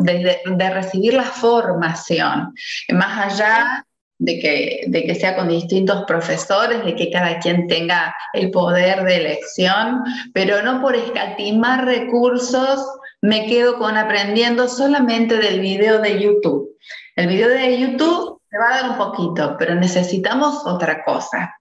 de, 0.00 0.40
de, 0.44 0.70
recibir 0.70 1.14
la 1.14 1.24
formación, 1.24 2.54
más 2.90 3.32
allá 3.32 3.86
de 4.18 4.38
que, 4.38 4.84
de 4.86 5.04
que 5.04 5.14
sea 5.14 5.36
con 5.36 5.48
distintos 5.48 6.04
profesores, 6.06 6.84
de 6.84 6.94
que 6.94 7.10
cada 7.10 7.38
quien 7.38 7.66
tenga 7.66 8.14
el 8.32 8.50
poder 8.50 9.02
de 9.04 9.16
elección, 9.16 10.02
pero 10.32 10.62
no 10.62 10.80
por 10.80 10.96
escatimar 10.96 11.84
recursos 11.84 12.86
me 13.20 13.46
quedo 13.46 13.78
con 13.78 13.96
aprendiendo 13.96 14.68
solamente 14.68 15.36
del 15.36 15.60
video 15.60 16.00
de 16.00 16.20
YouTube. 16.20 16.78
El 17.16 17.26
video 17.26 17.48
de 17.48 17.78
YouTube 17.78 18.40
te 18.48 18.58
va 18.58 18.68
a 18.68 18.82
dar 18.82 18.90
un 18.90 18.96
poquito, 18.96 19.56
pero 19.58 19.74
necesitamos 19.74 20.66
otra 20.66 21.04
cosa. 21.04 21.58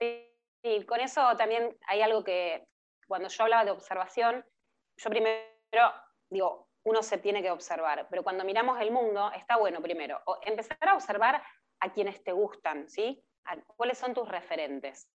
Sí, 0.00 0.84
con 0.84 1.00
eso 1.00 1.20
también 1.36 1.76
hay 1.86 2.02
algo 2.02 2.24
que 2.24 2.64
cuando 3.06 3.28
yo 3.28 3.42
hablaba 3.44 3.64
de 3.64 3.70
observación, 3.70 4.44
yo 4.96 5.10
primero 5.10 5.40
digo, 6.30 6.68
uno 6.84 7.02
se 7.02 7.18
tiene 7.18 7.42
que 7.42 7.50
observar, 7.50 8.06
pero 8.08 8.22
cuando 8.22 8.44
miramos 8.44 8.80
el 8.80 8.90
mundo, 8.90 9.30
está 9.32 9.56
bueno 9.56 9.80
primero 9.80 10.20
empezar 10.42 10.88
a 10.88 10.94
observar 10.94 11.42
a 11.80 11.92
quienes 11.92 12.22
te 12.22 12.32
gustan, 12.32 12.88
¿sí? 12.88 13.22
¿Cuáles 13.76 13.98
son 13.98 14.14
tus 14.14 14.28
referentes? 14.28 15.08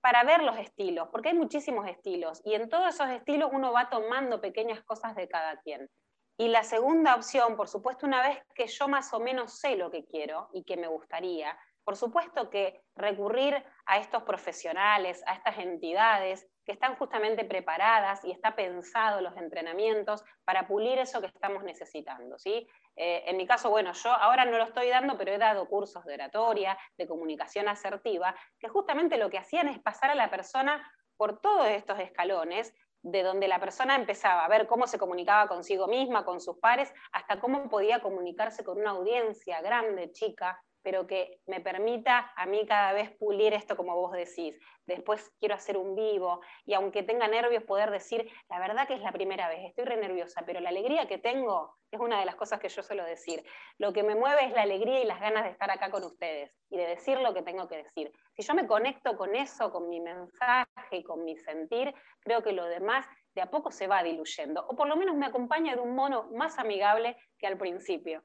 Para 0.00 0.22
ver 0.24 0.42
los 0.42 0.56
estilos, 0.56 1.08
porque 1.10 1.30
hay 1.30 1.34
muchísimos 1.34 1.88
estilos, 1.88 2.40
y 2.44 2.54
en 2.54 2.68
todos 2.68 2.94
esos 2.94 3.10
estilos 3.10 3.50
uno 3.52 3.72
va 3.72 3.90
tomando 3.90 4.40
pequeñas 4.40 4.82
cosas 4.84 5.16
de 5.16 5.28
cada 5.28 5.60
quien. 5.60 5.90
Y 6.36 6.48
la 6.48 6.62
segunda 6.62 7.16
opción, 7.16 7.56
por 7.56 7.66
supuesto, 7.66 8.06
una 8.06 8.22
vez 8.22 8.40
que 8.54 8.68
yo 8.68 8.86
más 8.86 9.12
o 9.12 9.18
menos 9.18 9.58
sé 9.58 9.76
lo 9.76 9.90
que 9.90 10.04
quiero 10.06 10.48
y 10.52 10.62
que 10.62 10.76
me 10.76 10.86
gustaría, 10.86 11.58
por 11.88 11.96
supuesto 11.96 12.50
que 12.50 12.82
recurrir 12.96 13.64
a 13.86 13.96
estos 13.96 14.22
profesionales, 14.24 15.22
a 15.26 15.32
estas 15.32 15.56
entidades 15.56 16.46
que 16.66 16.72
están 16.72 16.96
justamente 16.96 17.46
preparadas 17.46 18.22
y 18.26 18.30
está 18.30 18.54
pensado 18.54 19.22
los 19.22 19.34
entrenamientos 19.38 20.22
para 20.44 20.68
pulir 20.68 20.98
eso 20.98 21.22
que 21.22 21.28
estamos 21.28 21.64
necesitando. 21.64 22.38
¿sí? 22.38 22.68
Eh, 22.94 23.22
en 23.24 23.38
mi 23.38 23.46
caso, 23.46 23.70
bueno, 23.70 23.94
yo 23.94 24.10
ahora 24.10 24.44
no 24.44 24.58
lo 24.58 24.64
estoy 24.64 24.90
dando, 24.90 25.16
pero 25.16 25.32
he 25.32 25.38
dado 25.38 25.66
cursos 25.66 26.04
de 26.04 26.12
oratoria, 26.12 26.78
de 26.98 27.08
comunicación 27.08 27.68
asertiva, 27.68 28.34
que 28.58 28.68
justamente 28.68 29.16
lo 29.16 29.30
que 29.30 29.38
hacían 29.38 29.68
es 29.68 29.78
pasar 29.78 30.10
a 30.10 30.14
la 30.14 30.28
persona 30.28 30.86
por 31.16 31.40
todos 31.40 31.68
estos 31.68 31.98
escalones 32.00 32.74
de 33.00 33.22
donde 33.22 33.48
la 33.48 33.60
persona 33.60 33.96
empezaba 33.96 34.44
a 34.44 34.48
ver 34.48 34.66
cómo 34.66 34.86
se 34.86 34.98
comunicaba 34.98 35.48
consigo 35.48 35.86
misma, 35.86 36.26
con 36.26 36.42
sus 36.42 36.58
pares, 36.58 36.92
hasta 37.12 37.40
cómo 37.40 37.70
podía 37.70 38.00
comunicarse 38.00 38.62
con 38.62 38.78
una 38.78 38.90
audiencia 38.90 39.62
grande, 39.62 40.12
chica, 40.12 40.62
pero 40.88 41.06
que 41.06 41.42
me 41.46 41.60
permita 41.60 42.32
a 42.34 42.46
mí 42.46 42.64
cada 42.66 42.94
vez 42.94 43.14
pulir 43.18 43.52
esto 43.52 43.76
como 43.76 43.94
vos 43.94 44.12
decís. 44.12 44.58
Después 44.86 45.30
quiero 45.38 45.54
hacer 45.54 45.76
un 45.76 45.94
vivo 45.94 46.40
y 46.64 46.72
aunque 46.72 47.02
tenga 47.02 47.28
nervios 47.28 47.62
poder 47.64 47.90
decir, 47.90 48.26
la 48.48 48.58
verdad 48.58 48.88
que 48.88 48.94
es 48.94 49.02
la 49.02 49.12
primera 49.12 49.50
vez, 49.50 49.66
estoy 49.66 49.84
re 49.84 49.98
nerviosa, 49.98 50.44
pero 50.46 50.60
la 50.60 50.70
alegría 50.70 51.06
que 51.06 51.18
tengo 51.18 51.76
es 51.90 52.00
una 52.00 52.18
de 52.18 52.24
las 52.24 52.36
cosas 52.36 52.58
que 52.58 52.70
yo 52.70 52.82
suelo 52.82 53.04
decir. 53.04 53.44
Lo 53.76 53.92
que 53.92 54.02
me 54.02 54.14
mueve 54.14 54.46
es 54.46 54.52
la 54.54 54.62
alegría 54.62 55.02
y 55.02 55.04
las 55.04 55.20
ganas 55.20 55.44
de 55.44 55.50
estar 55.50 55.70
acá 55.70 55.90
con 55.90 56.04
ustedes 56.04 56.56
y 56.70 56.78
de 56.78 56.86
decir 56.86 57.18
lo 57.18 57.34
que 57.34 57.42
tengo 57.42 57.68
que 57.68 57.76
decir. 57.76 58.10
Si 58.34 58.42
yo 58.42 58.54
me 58.54 58.66
conecto 58.66 59.14
con 59.18 59.36
eso, 59.36 59.70
con 59.70 59.90
mi 59.90 60.00
mensaje 60.00 60.68
y 60.92 61.02
con 61.02 61.22
mi 61.22 61.36
sentir, 61.36 61.92
creo 62.20 62.42
que 62.42 62.52
lo 62.52 62.64
demás 62.64 63.06
de 63.34 63.42
a 63.42 63.50
poco 63.50 63.70
se 63.70 63.88
va 63.88 64.02
diluyendo, 64.02 64.64
o 64.66 64.74
por 64.74 64.88
lo 64.88 64.96
menos 64.96 65.16
me 65.16 65.26
acompaña 65.26 65.74
de 65.74 65.82
un 65.82 65.94
mono 65.94 66.30
más 66.32 66.58
amigable 66.58 67.18
que 67.38 67.46
al 67.46 67.58
principio. 67.58 68.24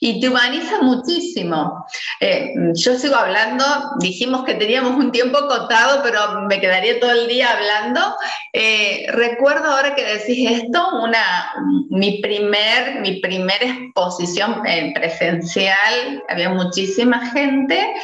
Y 0.00 0.20
te 0.20 0.28
humaniza 0.28 0.80
muchísimo. 0.80 1.86
Eh, 2.20 2.54
yo 2.74 2.98
sigo 2.98 3.16
hablando, 3.16 3.64
dijimos 4.00 4.44
que 4.44 4.54
teníamos 4.54 4.96
un 4.96 5.12
tiempo 5.12 5.38
acotado, 5.38 6.02
pero 6.02 6.42
me 6.42 6.60
quedaría 6.60 6.98
todo 6.98 7.12
el 7.12 7.28
día 7.28 7.52
hablando. 7.52 8.16
Eh, 8.52 9.06
recuerdo 9.10 9.70
ahora 9.70 9.94
que 9.94 10.04
decís 10.04 10.50
esto, 10.50 10.88
una, 11.02 11.52
mi, 11.90 12.20
primer, 12.20 13.00
mi 13.00 13.20
primera 13.20 13.64
exposición 13.64 14.66
eh, 14.66 14.92
presencial, 14.94 16.24
había 16.28 16.48
muchísima 16.50 17.30
gente 17.30 17.94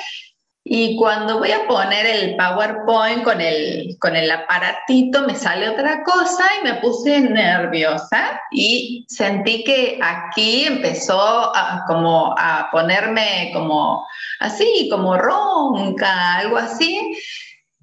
y 0.68 0.96
cuando 0.96 1.38
voy 1.38 1.52
a 1.52 1.64
poner 1.68 2.06
el 2.06 2.34
PowerPoint 2.34 3.22
con 3.22 3.40
el, 3.40 3.96
con 4.00 4.16
el 4.16 4.28
aparatito, 4.28 5.22
me 5.22 5.36
sale 5.36 5.68
otra 5.68 6.02
cosa 6.02 6.44
y 6.60 6.64
me 6.64 6.74
puse 6.80 7.20
nerviosa 7.20 8.40
y 8.50 9.04
sentí 9.06 9.62
que 9.62 9.96
aquí 10.02 10.64
empezó 10.64 11.54
a, 11.54 11.84
como 11.86 12.34
a 12.36 12.68
ponerme 12.72 13.52
como 13.54 14.04
así, 14.40 14.88
como 14.90 15.16
ronca, 15.16 16.38
algo 16.38 16.56
así. 16.56 17.16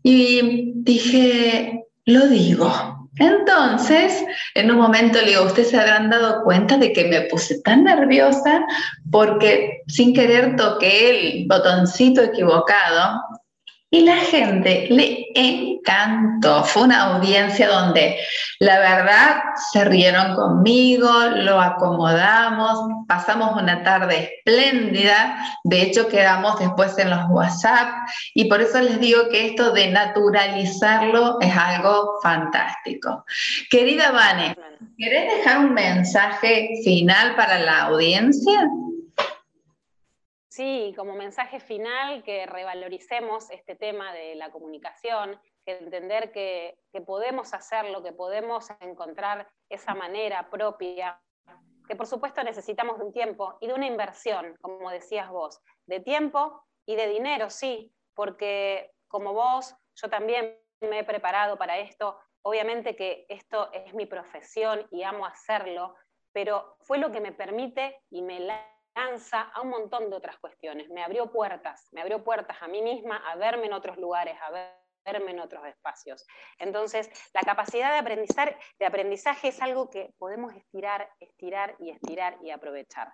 Y 0.03 0.73
dije, 0.75 1.85
lo 2.03 2.27
digo, 2.27 3.02
entonces, 3.17 4.23
en 4.55 4.71
un 4.71 4.77
momento 4.77 5.19
le 5.21 5.31
digo, 5.31 5.43
ustedes 5.43 5.69
se 5.69 5.79
habrán 5.79 6.09
dado 6.09 6.43
cuenta 6.43 6.77
de 6.77 6.91
que 6.93 7.05
me 7.05 7.21
puse 7.21 7.61
tan 7.61 7.83
nerviosa 7.83 8.65
porque 9.11 9.81
sin 9.87 10.13
querer 10.13 10.55
toqué 10.55 11.09
el 11.09 11.47
botoncito 11.47 12.21
equivocado 12.21 13.21
y 13.93 14.01
la 14.01 14.15
gente 14.15 14.87
le 14.89 15.27
encantó. 15.35 16.63
Fue 16.63 16.81
una 16.81 17.13
audiencia 17.13 17.69
donde 17.69 18.17
la 18.57 18.79
verdad 18.79 19.35
se 19.71 19.85
rieron 19.85 20.33
conmigo, 20.35 21.07
lo 21.35 21.61
acomodamos, 21.61 22.79
pasamos 23.07 23.61
una 23.61 23.83
tarde 23.83 24.31
espléndida. 24.39 25.37
De 25.63 25.83
hecho, 25.83 26.07
quedamos 26.07 26.57
después 26.57 26.97
en 26.97 27.11
los 27.11 27.19
WhatsApp 27.29 27.89
y 28.33 28.45
por 28.45 28.61
eso 28.61 28.81
les 28.81 28.99
digo 28.99 29.29
que 29.29 29.45
esto 29.49 29.71
de 29.71 29.91
naturalizarlo 29.91 31.37
es 31.39 31.55
algo 31.55 32.19
fantástico. 32.23 33.23
Querida 33.69 34.09
Vane, 34.09 34.57
¿querés 34.97 35.37
dejar 35.37 35.59
un 35.59 35.73
mensaje 35.75 36.81
final 36.83 37.35
para 37.35 37.59
la 37.59 37.83
audiencia? 37.83 38.59
Sí, 40.55 40.93
como 40.95 41.15
mensaje 41.15 41.59
final, 41.59 42.21
que 42.21 42.45
revaloricemos 42.45 43.49
este 43.49 43.75
tema 43.75 44.13
de 44.13 44.35
la 44.35 44.51
comunicación, 44.51 45.41
que 45.65 45.79
entender 45.79 46.31
que, 46.31 46.77
podemos 47.07 47.55
hacerlo, 47.55 48.03
que 48.03 48.11
podemos 48.11 48.69
encontrar 48.79 49.49
esa 49.67 49.95
manera 49.95 50.51
propia, 50.51 51.19
que 51.87 51.95
por 51.95 52.05
supuesto 52.05 52.43
necesitamos 52.43 52.99
de 52.99 53.05
un 53.05 53.11
tiempo 53.11 53.57
y 53.61 53.67
de 53.67 53.73
una 53.73 53.87
inversión, 53.87 54.55
como 54.61 54.91
decías 54.91 55.27
vos, 55.31 55.59
de 55.87 56.01
tiempo 56.01 56.63
y 56.85 56.97
de 56.97 57.07
dinero, 57.07 57.49
sí, 57.49 57.91
porque 58.13 58.91
como 59.07 59.33
vos, 59.33 59.75
yo 59.95 60.07
también 60.07 60.55
me 60.81 60.99
he 60.99 61.03
preparado 61.03 61.57
para 61.57 61.79
esto, 61.79 62.19
obviamente 62.43 62.95
que 62.95 63.25
esto 63.27 63.71
es 63.73 63.95
mi 63.95 64.05
profesión 64.05 64.85
y 64.91 65.01
amo 65.01 65.25
hacerlo, 65.25 65.95
pero 66.31 66.75
fue 66.81 66.99
lo 66.99 67.11
que 67.11 67.21
me 67.21 67.31
permite 67.31 68.03
y 68.11 68.21
me 68.21 68.39
lanza 68.95 69.41
a 69.41 69.61
un 69.61 69.69
montón 69.69 70.09
de 70.09 70.15
otras 70.15 70.37
cuestiones. 70.37 70.89
Me 70.89 71.03
abrió 71.03 71.31
puertas, 71.31 71.87
me 71.91 72.01
abrió 72.01 72.23
puertas 72.23 72.57
a 72.61 72.67
mí 72.67 72.81
misma 72.81 73.17
a 73.17 73.35
verme 73.35 73.65
en 73.65 73.73
otros 73.73 73.97
lugares, 73.97 74.35
a 74.41 74.51
verme 75.05 75.31
en 75.31 75.39
otros 75.39 75.65
espacios. 75.65 76.25
Entonces, 76.59 77.09
la 77.33 77.41
capacidad 77.41 77.91
de, 77.91 77.99
aprendizar, 77.99 78.57
de 78.79 78.85
aprendizaje 78.85 79.49
es 79.49 79.61
algo 79.61 79.89
que 79.89 80.13
podemos 80.17 80.53
estirar, 80.53 81.09
estirar 81.19 81.75
y 81.79 81.91
estirar 81.91 82.37
y 82.41 82.51
aprovechar. 82.51 83.13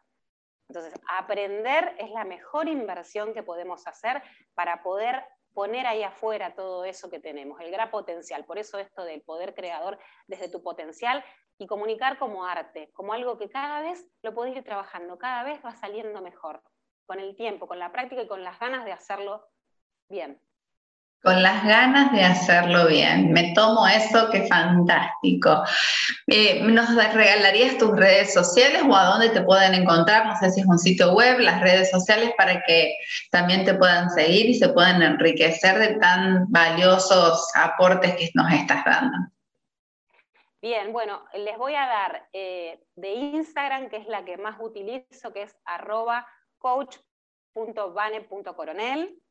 Entonces, 0.68 0.94
aprender 1.18 1.96
es 1.98 2.12
la 2.12 2.26
mejor 2.26 2.68
inversión 2.68 3.34
que 3.34 3.42
podemos 3.42 3.88
hacer 3.88 4.22
para 4.54 4.84
poder 4.84 5.26
poner 5.54 5.88
ahí 5.88 6.04
afuera 6.04 6.54
todo 6.54 6.86
eso 6.86 7.10
que 7.10 7.20
tenemos, 7.20 7.60
el 7.60 7.72
gran 7.72 7.90
potencial. 7.90 8.46
Por 8.46 8.60
eso 8.60 8.78
esto 8.78 9.04
del 9.04 9.22
poder 9.24 9.56
creador 9.56 9.98
desde 10.28 10.48
tu 10.48 10.62
potencial 10.62 11.24
y 11.60 11.68
comunicar 11.68 12.18
como 12.18 12.46
arte, 12.46 12.90
como 12.94 13.14
algo 13.14 13.38
que 13.38 13.50
cada 13.50 13.82
vez 13.82 14.04
lo 14.24 14.34
podés 14.34 14.56
ir 14.56 14.64
trabajando, 14.64 15.18
cada 15.18 15.44
vez 15.44 15.60
va 15.64 15.76
saliendo 15.76 16.22
mejor, 16.22 16.64
con 17.06 17.20
el 17.20 17.36
tiempo, 17.36 17.68
con 17.68 17.78
la 17.78 17.92
práctica 17.92 18.24
y 18.24 18.28
con 18.28 18.44
las 18.44 18.58
ganas 18.60 18.86
de 18.86 18.94
hacerlo 18.94 19.46
bien. 20.08 20.42
Con 21.22 21.44
las 21.44 21.66
ganas 21.66 22.14
de 22.14 22.24
hacerlo 22.24 22.88
bien. 22.88 23.34
Me 23.34 23.54
tomo 23.54 23.86
eso, 23.86 24.30
qué 24.32 24.48
fantástico. 24.48 25.64
Eh, 26.28 26.62
¿Nos 26.64 26.96
regalarías 26.96 27.78
tus 27.78 27.92
redes 27.92 28.34
sociales 28.34 28.84
o 28.88 28.96
a 28.96 29.04
dónde 29.04 29.30
te 29.30 29.42
pueden 29.42 29.74
encontrar? 29.74 30.28
No 30.28 30.38
sé 30.38 30.50
si 30.52 30.62
es 30.62 30.66
un 30.66 30.80
sitio 30.80 31.12
web, 31.12 31.40
las 31.40 31.60
redes 31.60 31.92
sociales, 31.92 32.32
para 32.38 32.64
que 32.64 32.96
también 33.32 33.66
te 33.66 33.74
puedan 33.74 34.10
seguir 34.12 34.46
y 34.46 34.54
se 34.54 34.70
puedan 34.70 35.02
enriquecer 35.02 35.78
de 35.78 35.96
tan 35.96 36.50
valiosos 36.50 37.52
aportes 37.54 38.16
que 38.16 38.32
nos 38.34 38.50
estás 38.54 38.86
dando. 38.86 39.18
Bien, 40.62 40.92
bueno, 40.92 41.24
les 41.34 41.58
voy 41.58 41.74
a 41.76 41.86
dar 41.86 42.28
eh, 42.34 42.84
de 42.96 43.14
Instagram, 43.14 43.88
que 43.90 43.96
es 43.96 44.08
la 44.08 44.26
que 44.26 44.36
más 44.38 44.58
utilizo, 44.60 45.32
que 45.32 45.44
es 45.44 45.56
arroba 45.64 46.28
coach.vane.coronel. 46.58 49.24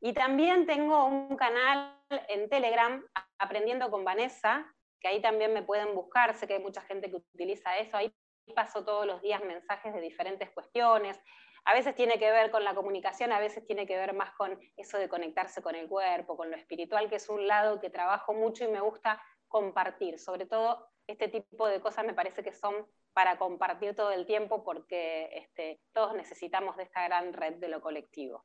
Y 0.00 0.12
también 0.12 0.66
tengo 0.66 1.04
un 1.04 1.36
canal 1.36 1.96
en 2.28 2.48
Telegram, 2.48 3.00
Aprendiendo 3.38 3.88
con 3.90 4.04
Vanessa, 4.04 4.66
que 5.00 5.06
ahí 5.08 5.22
también 5.22 5.52
me 5.52 5.62
pueden 5.62 5.94
buscar. 5.94 6.34
Sé 6.34 6.48
que 6.48 6.54
hay 6.54 6.62
mucha 6.62 6.80
gente 6.82 7.10
que 7.10 7.16
utiliza 7.16 7.76
eso. 7.78 7.96
Ahí 7.96 8.12
paso 8.54 8.84
todos 8.84 9.06
los 9.06 9.22
días 9.22 9.42
mensajes 9.44 9.94
de 9.94 10.00
diferentes 10.00 10.50
cuestiones. 10.50 11.20
A 11.64 11.72
veces 11.72 11.94
tiene 11.94 12.18
que 12.18 12.30
ver 12.30 12.50
con 12.50 12.64
la 12.64 12.74
comunicación, 12.74 13.32
a 13.32 13.38
veces 13.38 13.66
tiene 13.66 13.86
que 13.86 13.96
ver 13.96 14.12
más 14.12 14.32
con 14.32 14.60
eso 14.76 14.98
de 14.98 15.08
conectarse 15.08 15.62
con 15.62 15.74
el 15.74 15.88
cuerpo, 15.88 16.36
con 16.36 16.50
lo 16.50 16.56
espiritual, 16.56 17.08
que 17.08 17.16
es 17.16 17.30
un 17.30 17.46
lado 17.46 17.80
que 17.80 17.88
trabajo 17.88 18.34
mucho 18.34 18.64
y 18.64 18.68
me 18.68 18.80
gusta 18.80 19.22
compartir. 19.54 20.18
Sobre 20.18 20.46
todo 20.46 20.90
este 21.06 21.28
tipo 21.28 21.68
de 21.68 21.80
cosas 21.80 22.04
me 22.04 22.12
parece 22.12 22.42
que 22.42 22.52
son 22.52 22.74
para 23.12 23.38
compartir 23.38 23.94
todo 23.94 24.10
el 24.10 24.26
tiempo 24.26 24.64
porque 24.64 25.30
este, 25.32 25.78
todos 25.92 26.16
necesitamos 26.16 26.76
de 26.76 26.82
esta 26.82 27.04
gran 27.04 27.32
red 27.32 27.54
de 27.60 27.68
lo 27.68 27.80
colectivo. 27.80 28.44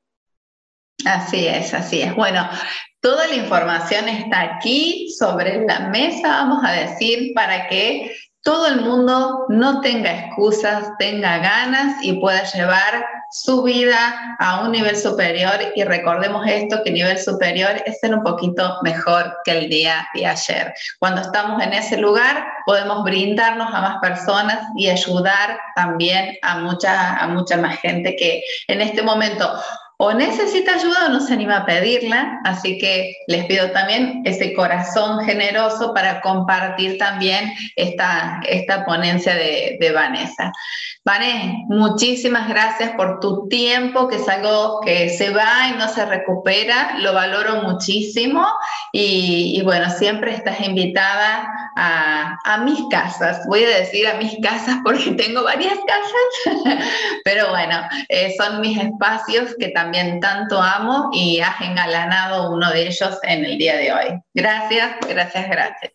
Así 1.08 1.48
es, 1.48 1.74
así 1.74 2.04
es. 2.04 2.15
Bueno, 2.15 2.48
toda 3.02 3.26
la 3.26 3.34
información 3.34 4.08
está 4.08 4.41
aquí 4.41 5.10
sobre 5.17 5.65
la 5.65 5.89
mesa, 5.89 6.28
vamos 6.28 6.63
a 6.63 6.74
decir, 6.74 7.34
para 7.34 7.67
que 7.67 8.15
todo 8.43 8.67
el 8.67 8.82
mundo 8.82 9.48
no 9.50 9.82
tenga 9.82 10.12
excusas, 10.12 10.95
tenga 11.00 11.39
ganas 11.39 12.04
y 12.04 12.19
pueda 12.19 12.43
llevar 12.43 13.04
su 13.32 13.63
vida 13.63 14.36
a 14.39 14.62
un 14.62 14.72
nivel 14.72 14.96
superior. 14.96 15.54
Y 15.76 15.84
recordemos 15.84 16.46
esto, 16.48 16.82
que 16.84 16.92
nivel 16.92 17.20
superior 17.20 17.72
es 17.86 18.00
ser 18.00 18.13
un 18.13 18.24
poquito 18.24 18.78
mejor 18.84 19.38
que 19.46 19.58
el 19.58 19.70
día 19.70 20.08
de 20.13 20.26
ayer. 20.26 20.74
Cuando 21.00 21.22
estamos 21.22 21.62
en 21.62 21.74
ese 21.74 21.98
lugar, 21.98 22.46
podemos 22.65 23.04
brindarnos 23.04 23.74
a 23.74 23.82
más 23.82 23.98
personas 24.02 24.60
y 24.76 24.89
ayudar 24.89 25.60
también 25.76 26.38
a 26.42 26.60
mucha, 26.60 27.15
a 27.18 27.28
mucha 27.28 27.58
más 27.58 27.80
gente 27.80 28.15
que 28.15 28.44
en 28.68 28.82
este 28.82 29.02
momento 29.02 29.60
o 30.02 30.14
necesita 30.14 30.76
ayuda 30.76 31.08
o 31.08 31.10
no 31.10 31.20
se 31.20 31.34
anima 31.34 31.58
a 31.58 31.66
pedirla, 31.66 32.40
así 32.46 32.78
que 32.78 33.16
les 33.28 33.46
pido 33.48 33.72
también 33.72 34.22
ese 34.24 34.54
corazón 34.54 35.26
generoso 35.26 35.94
para 35.94 36.22
compartir 36.22 36.98
también 36.98 37.52
esta, 37.76 38.40
esta 38.48 38.86
ponencia 38.86 39.36
de, 39.36 39.78
de 39.78 39.92
Vanessa. 39.92 40.54
Vanessa, 41.06 41.54
muchísimas 41.70 42.48
gracias 42.48 42.92
por 42.92 43.20
tu 43.20 43.48
tiempo, 43.48 44.08
que 44.08 44.18
es 44.18 44.30
algo 44.30 44.82
que 44.82 45.10
se 45.10 45.32
va 45.32 45.70
y 45.70 45.78
no 45.78 45.88
se 45.88 46.06
recupera, 46.06 47.00
lo 47.00 47.14
valoro 47.14 47.64
muchísimo. 47.64 48.46
Y, 48.92 49.62
bueno, 49.64 49.90
siempre 49.90 50.34
estás 50.34 50.60
invitada 50.62 51.48
a, 51.80 52.38
a, 52.46 52.58
mis 52.60 52.80
casas, 52.89 53.46
voy 53.48 53.63
a 53.63 53.70
decir 53.70 54.08
a 54.08 54.15
mis 54.15 54.38
casas 54.42 54.78
porque 54.84 55.12
tengo 55.12 55.44
varias 55.44 55.78
casas, 55.88 56.86
pero 57.24 57.50
bueno, 57.50 57.82
eh, 58.10 58.34
son 58.38 58.62
mis 58.62 58.78
espacios 58.78 59.56
que 59.58 59.70
también 59.70 59.89
también 59.89 60.20
tanto 60.20 60.62
amo 60.62 61.10
y 61.13 61.39
has 61.39 61.60
engalanado 61.62 62.52
uno 62.52 62.70
de 62.72 62.88
ellos 62.88 63.20
en 63.24 63.44
el 63.44 63.58
día 63.58 63.76
de 63.76 63.92
hoy. 63.92 64.22
Gracias, 64.34 64.98
gracias, 65.08 65.50
gracias. 65.50 65.94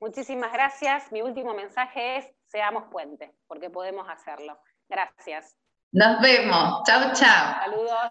Muchísimas 0.00 0.52
gracias. 0.52 1.12
Mi 1.12 1.22
último 1.22 1.54
mensaje 1.54 2.16
es, 2.16 2.26
seamos 2.46 2.84
puentes, 2.90 3.30
porque 3.46 3.70
podemos 3.70 4.08
hacerlo. 4.08 4.58
Gracias. 4.88 5.56
Nos 5.92 6.20
vemos. 6.20 6.82
Chao, 6.84 7.12
chao. 7.12 7.60
Saludos. 7.64 8.10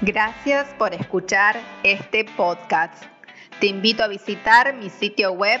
Gracias 0.00 0.66
por 0.76 0.92
escuchar 0.92 1.56
este 1.84 2.24
podcast. 2.24 3.04
Te 3.60 3.66
invito 3.66 4.02
a 4.02 4.08
visitar 4.08 4.74
mi 4.74 4.90
sitio 4.90 5.32
web 5.32 5.60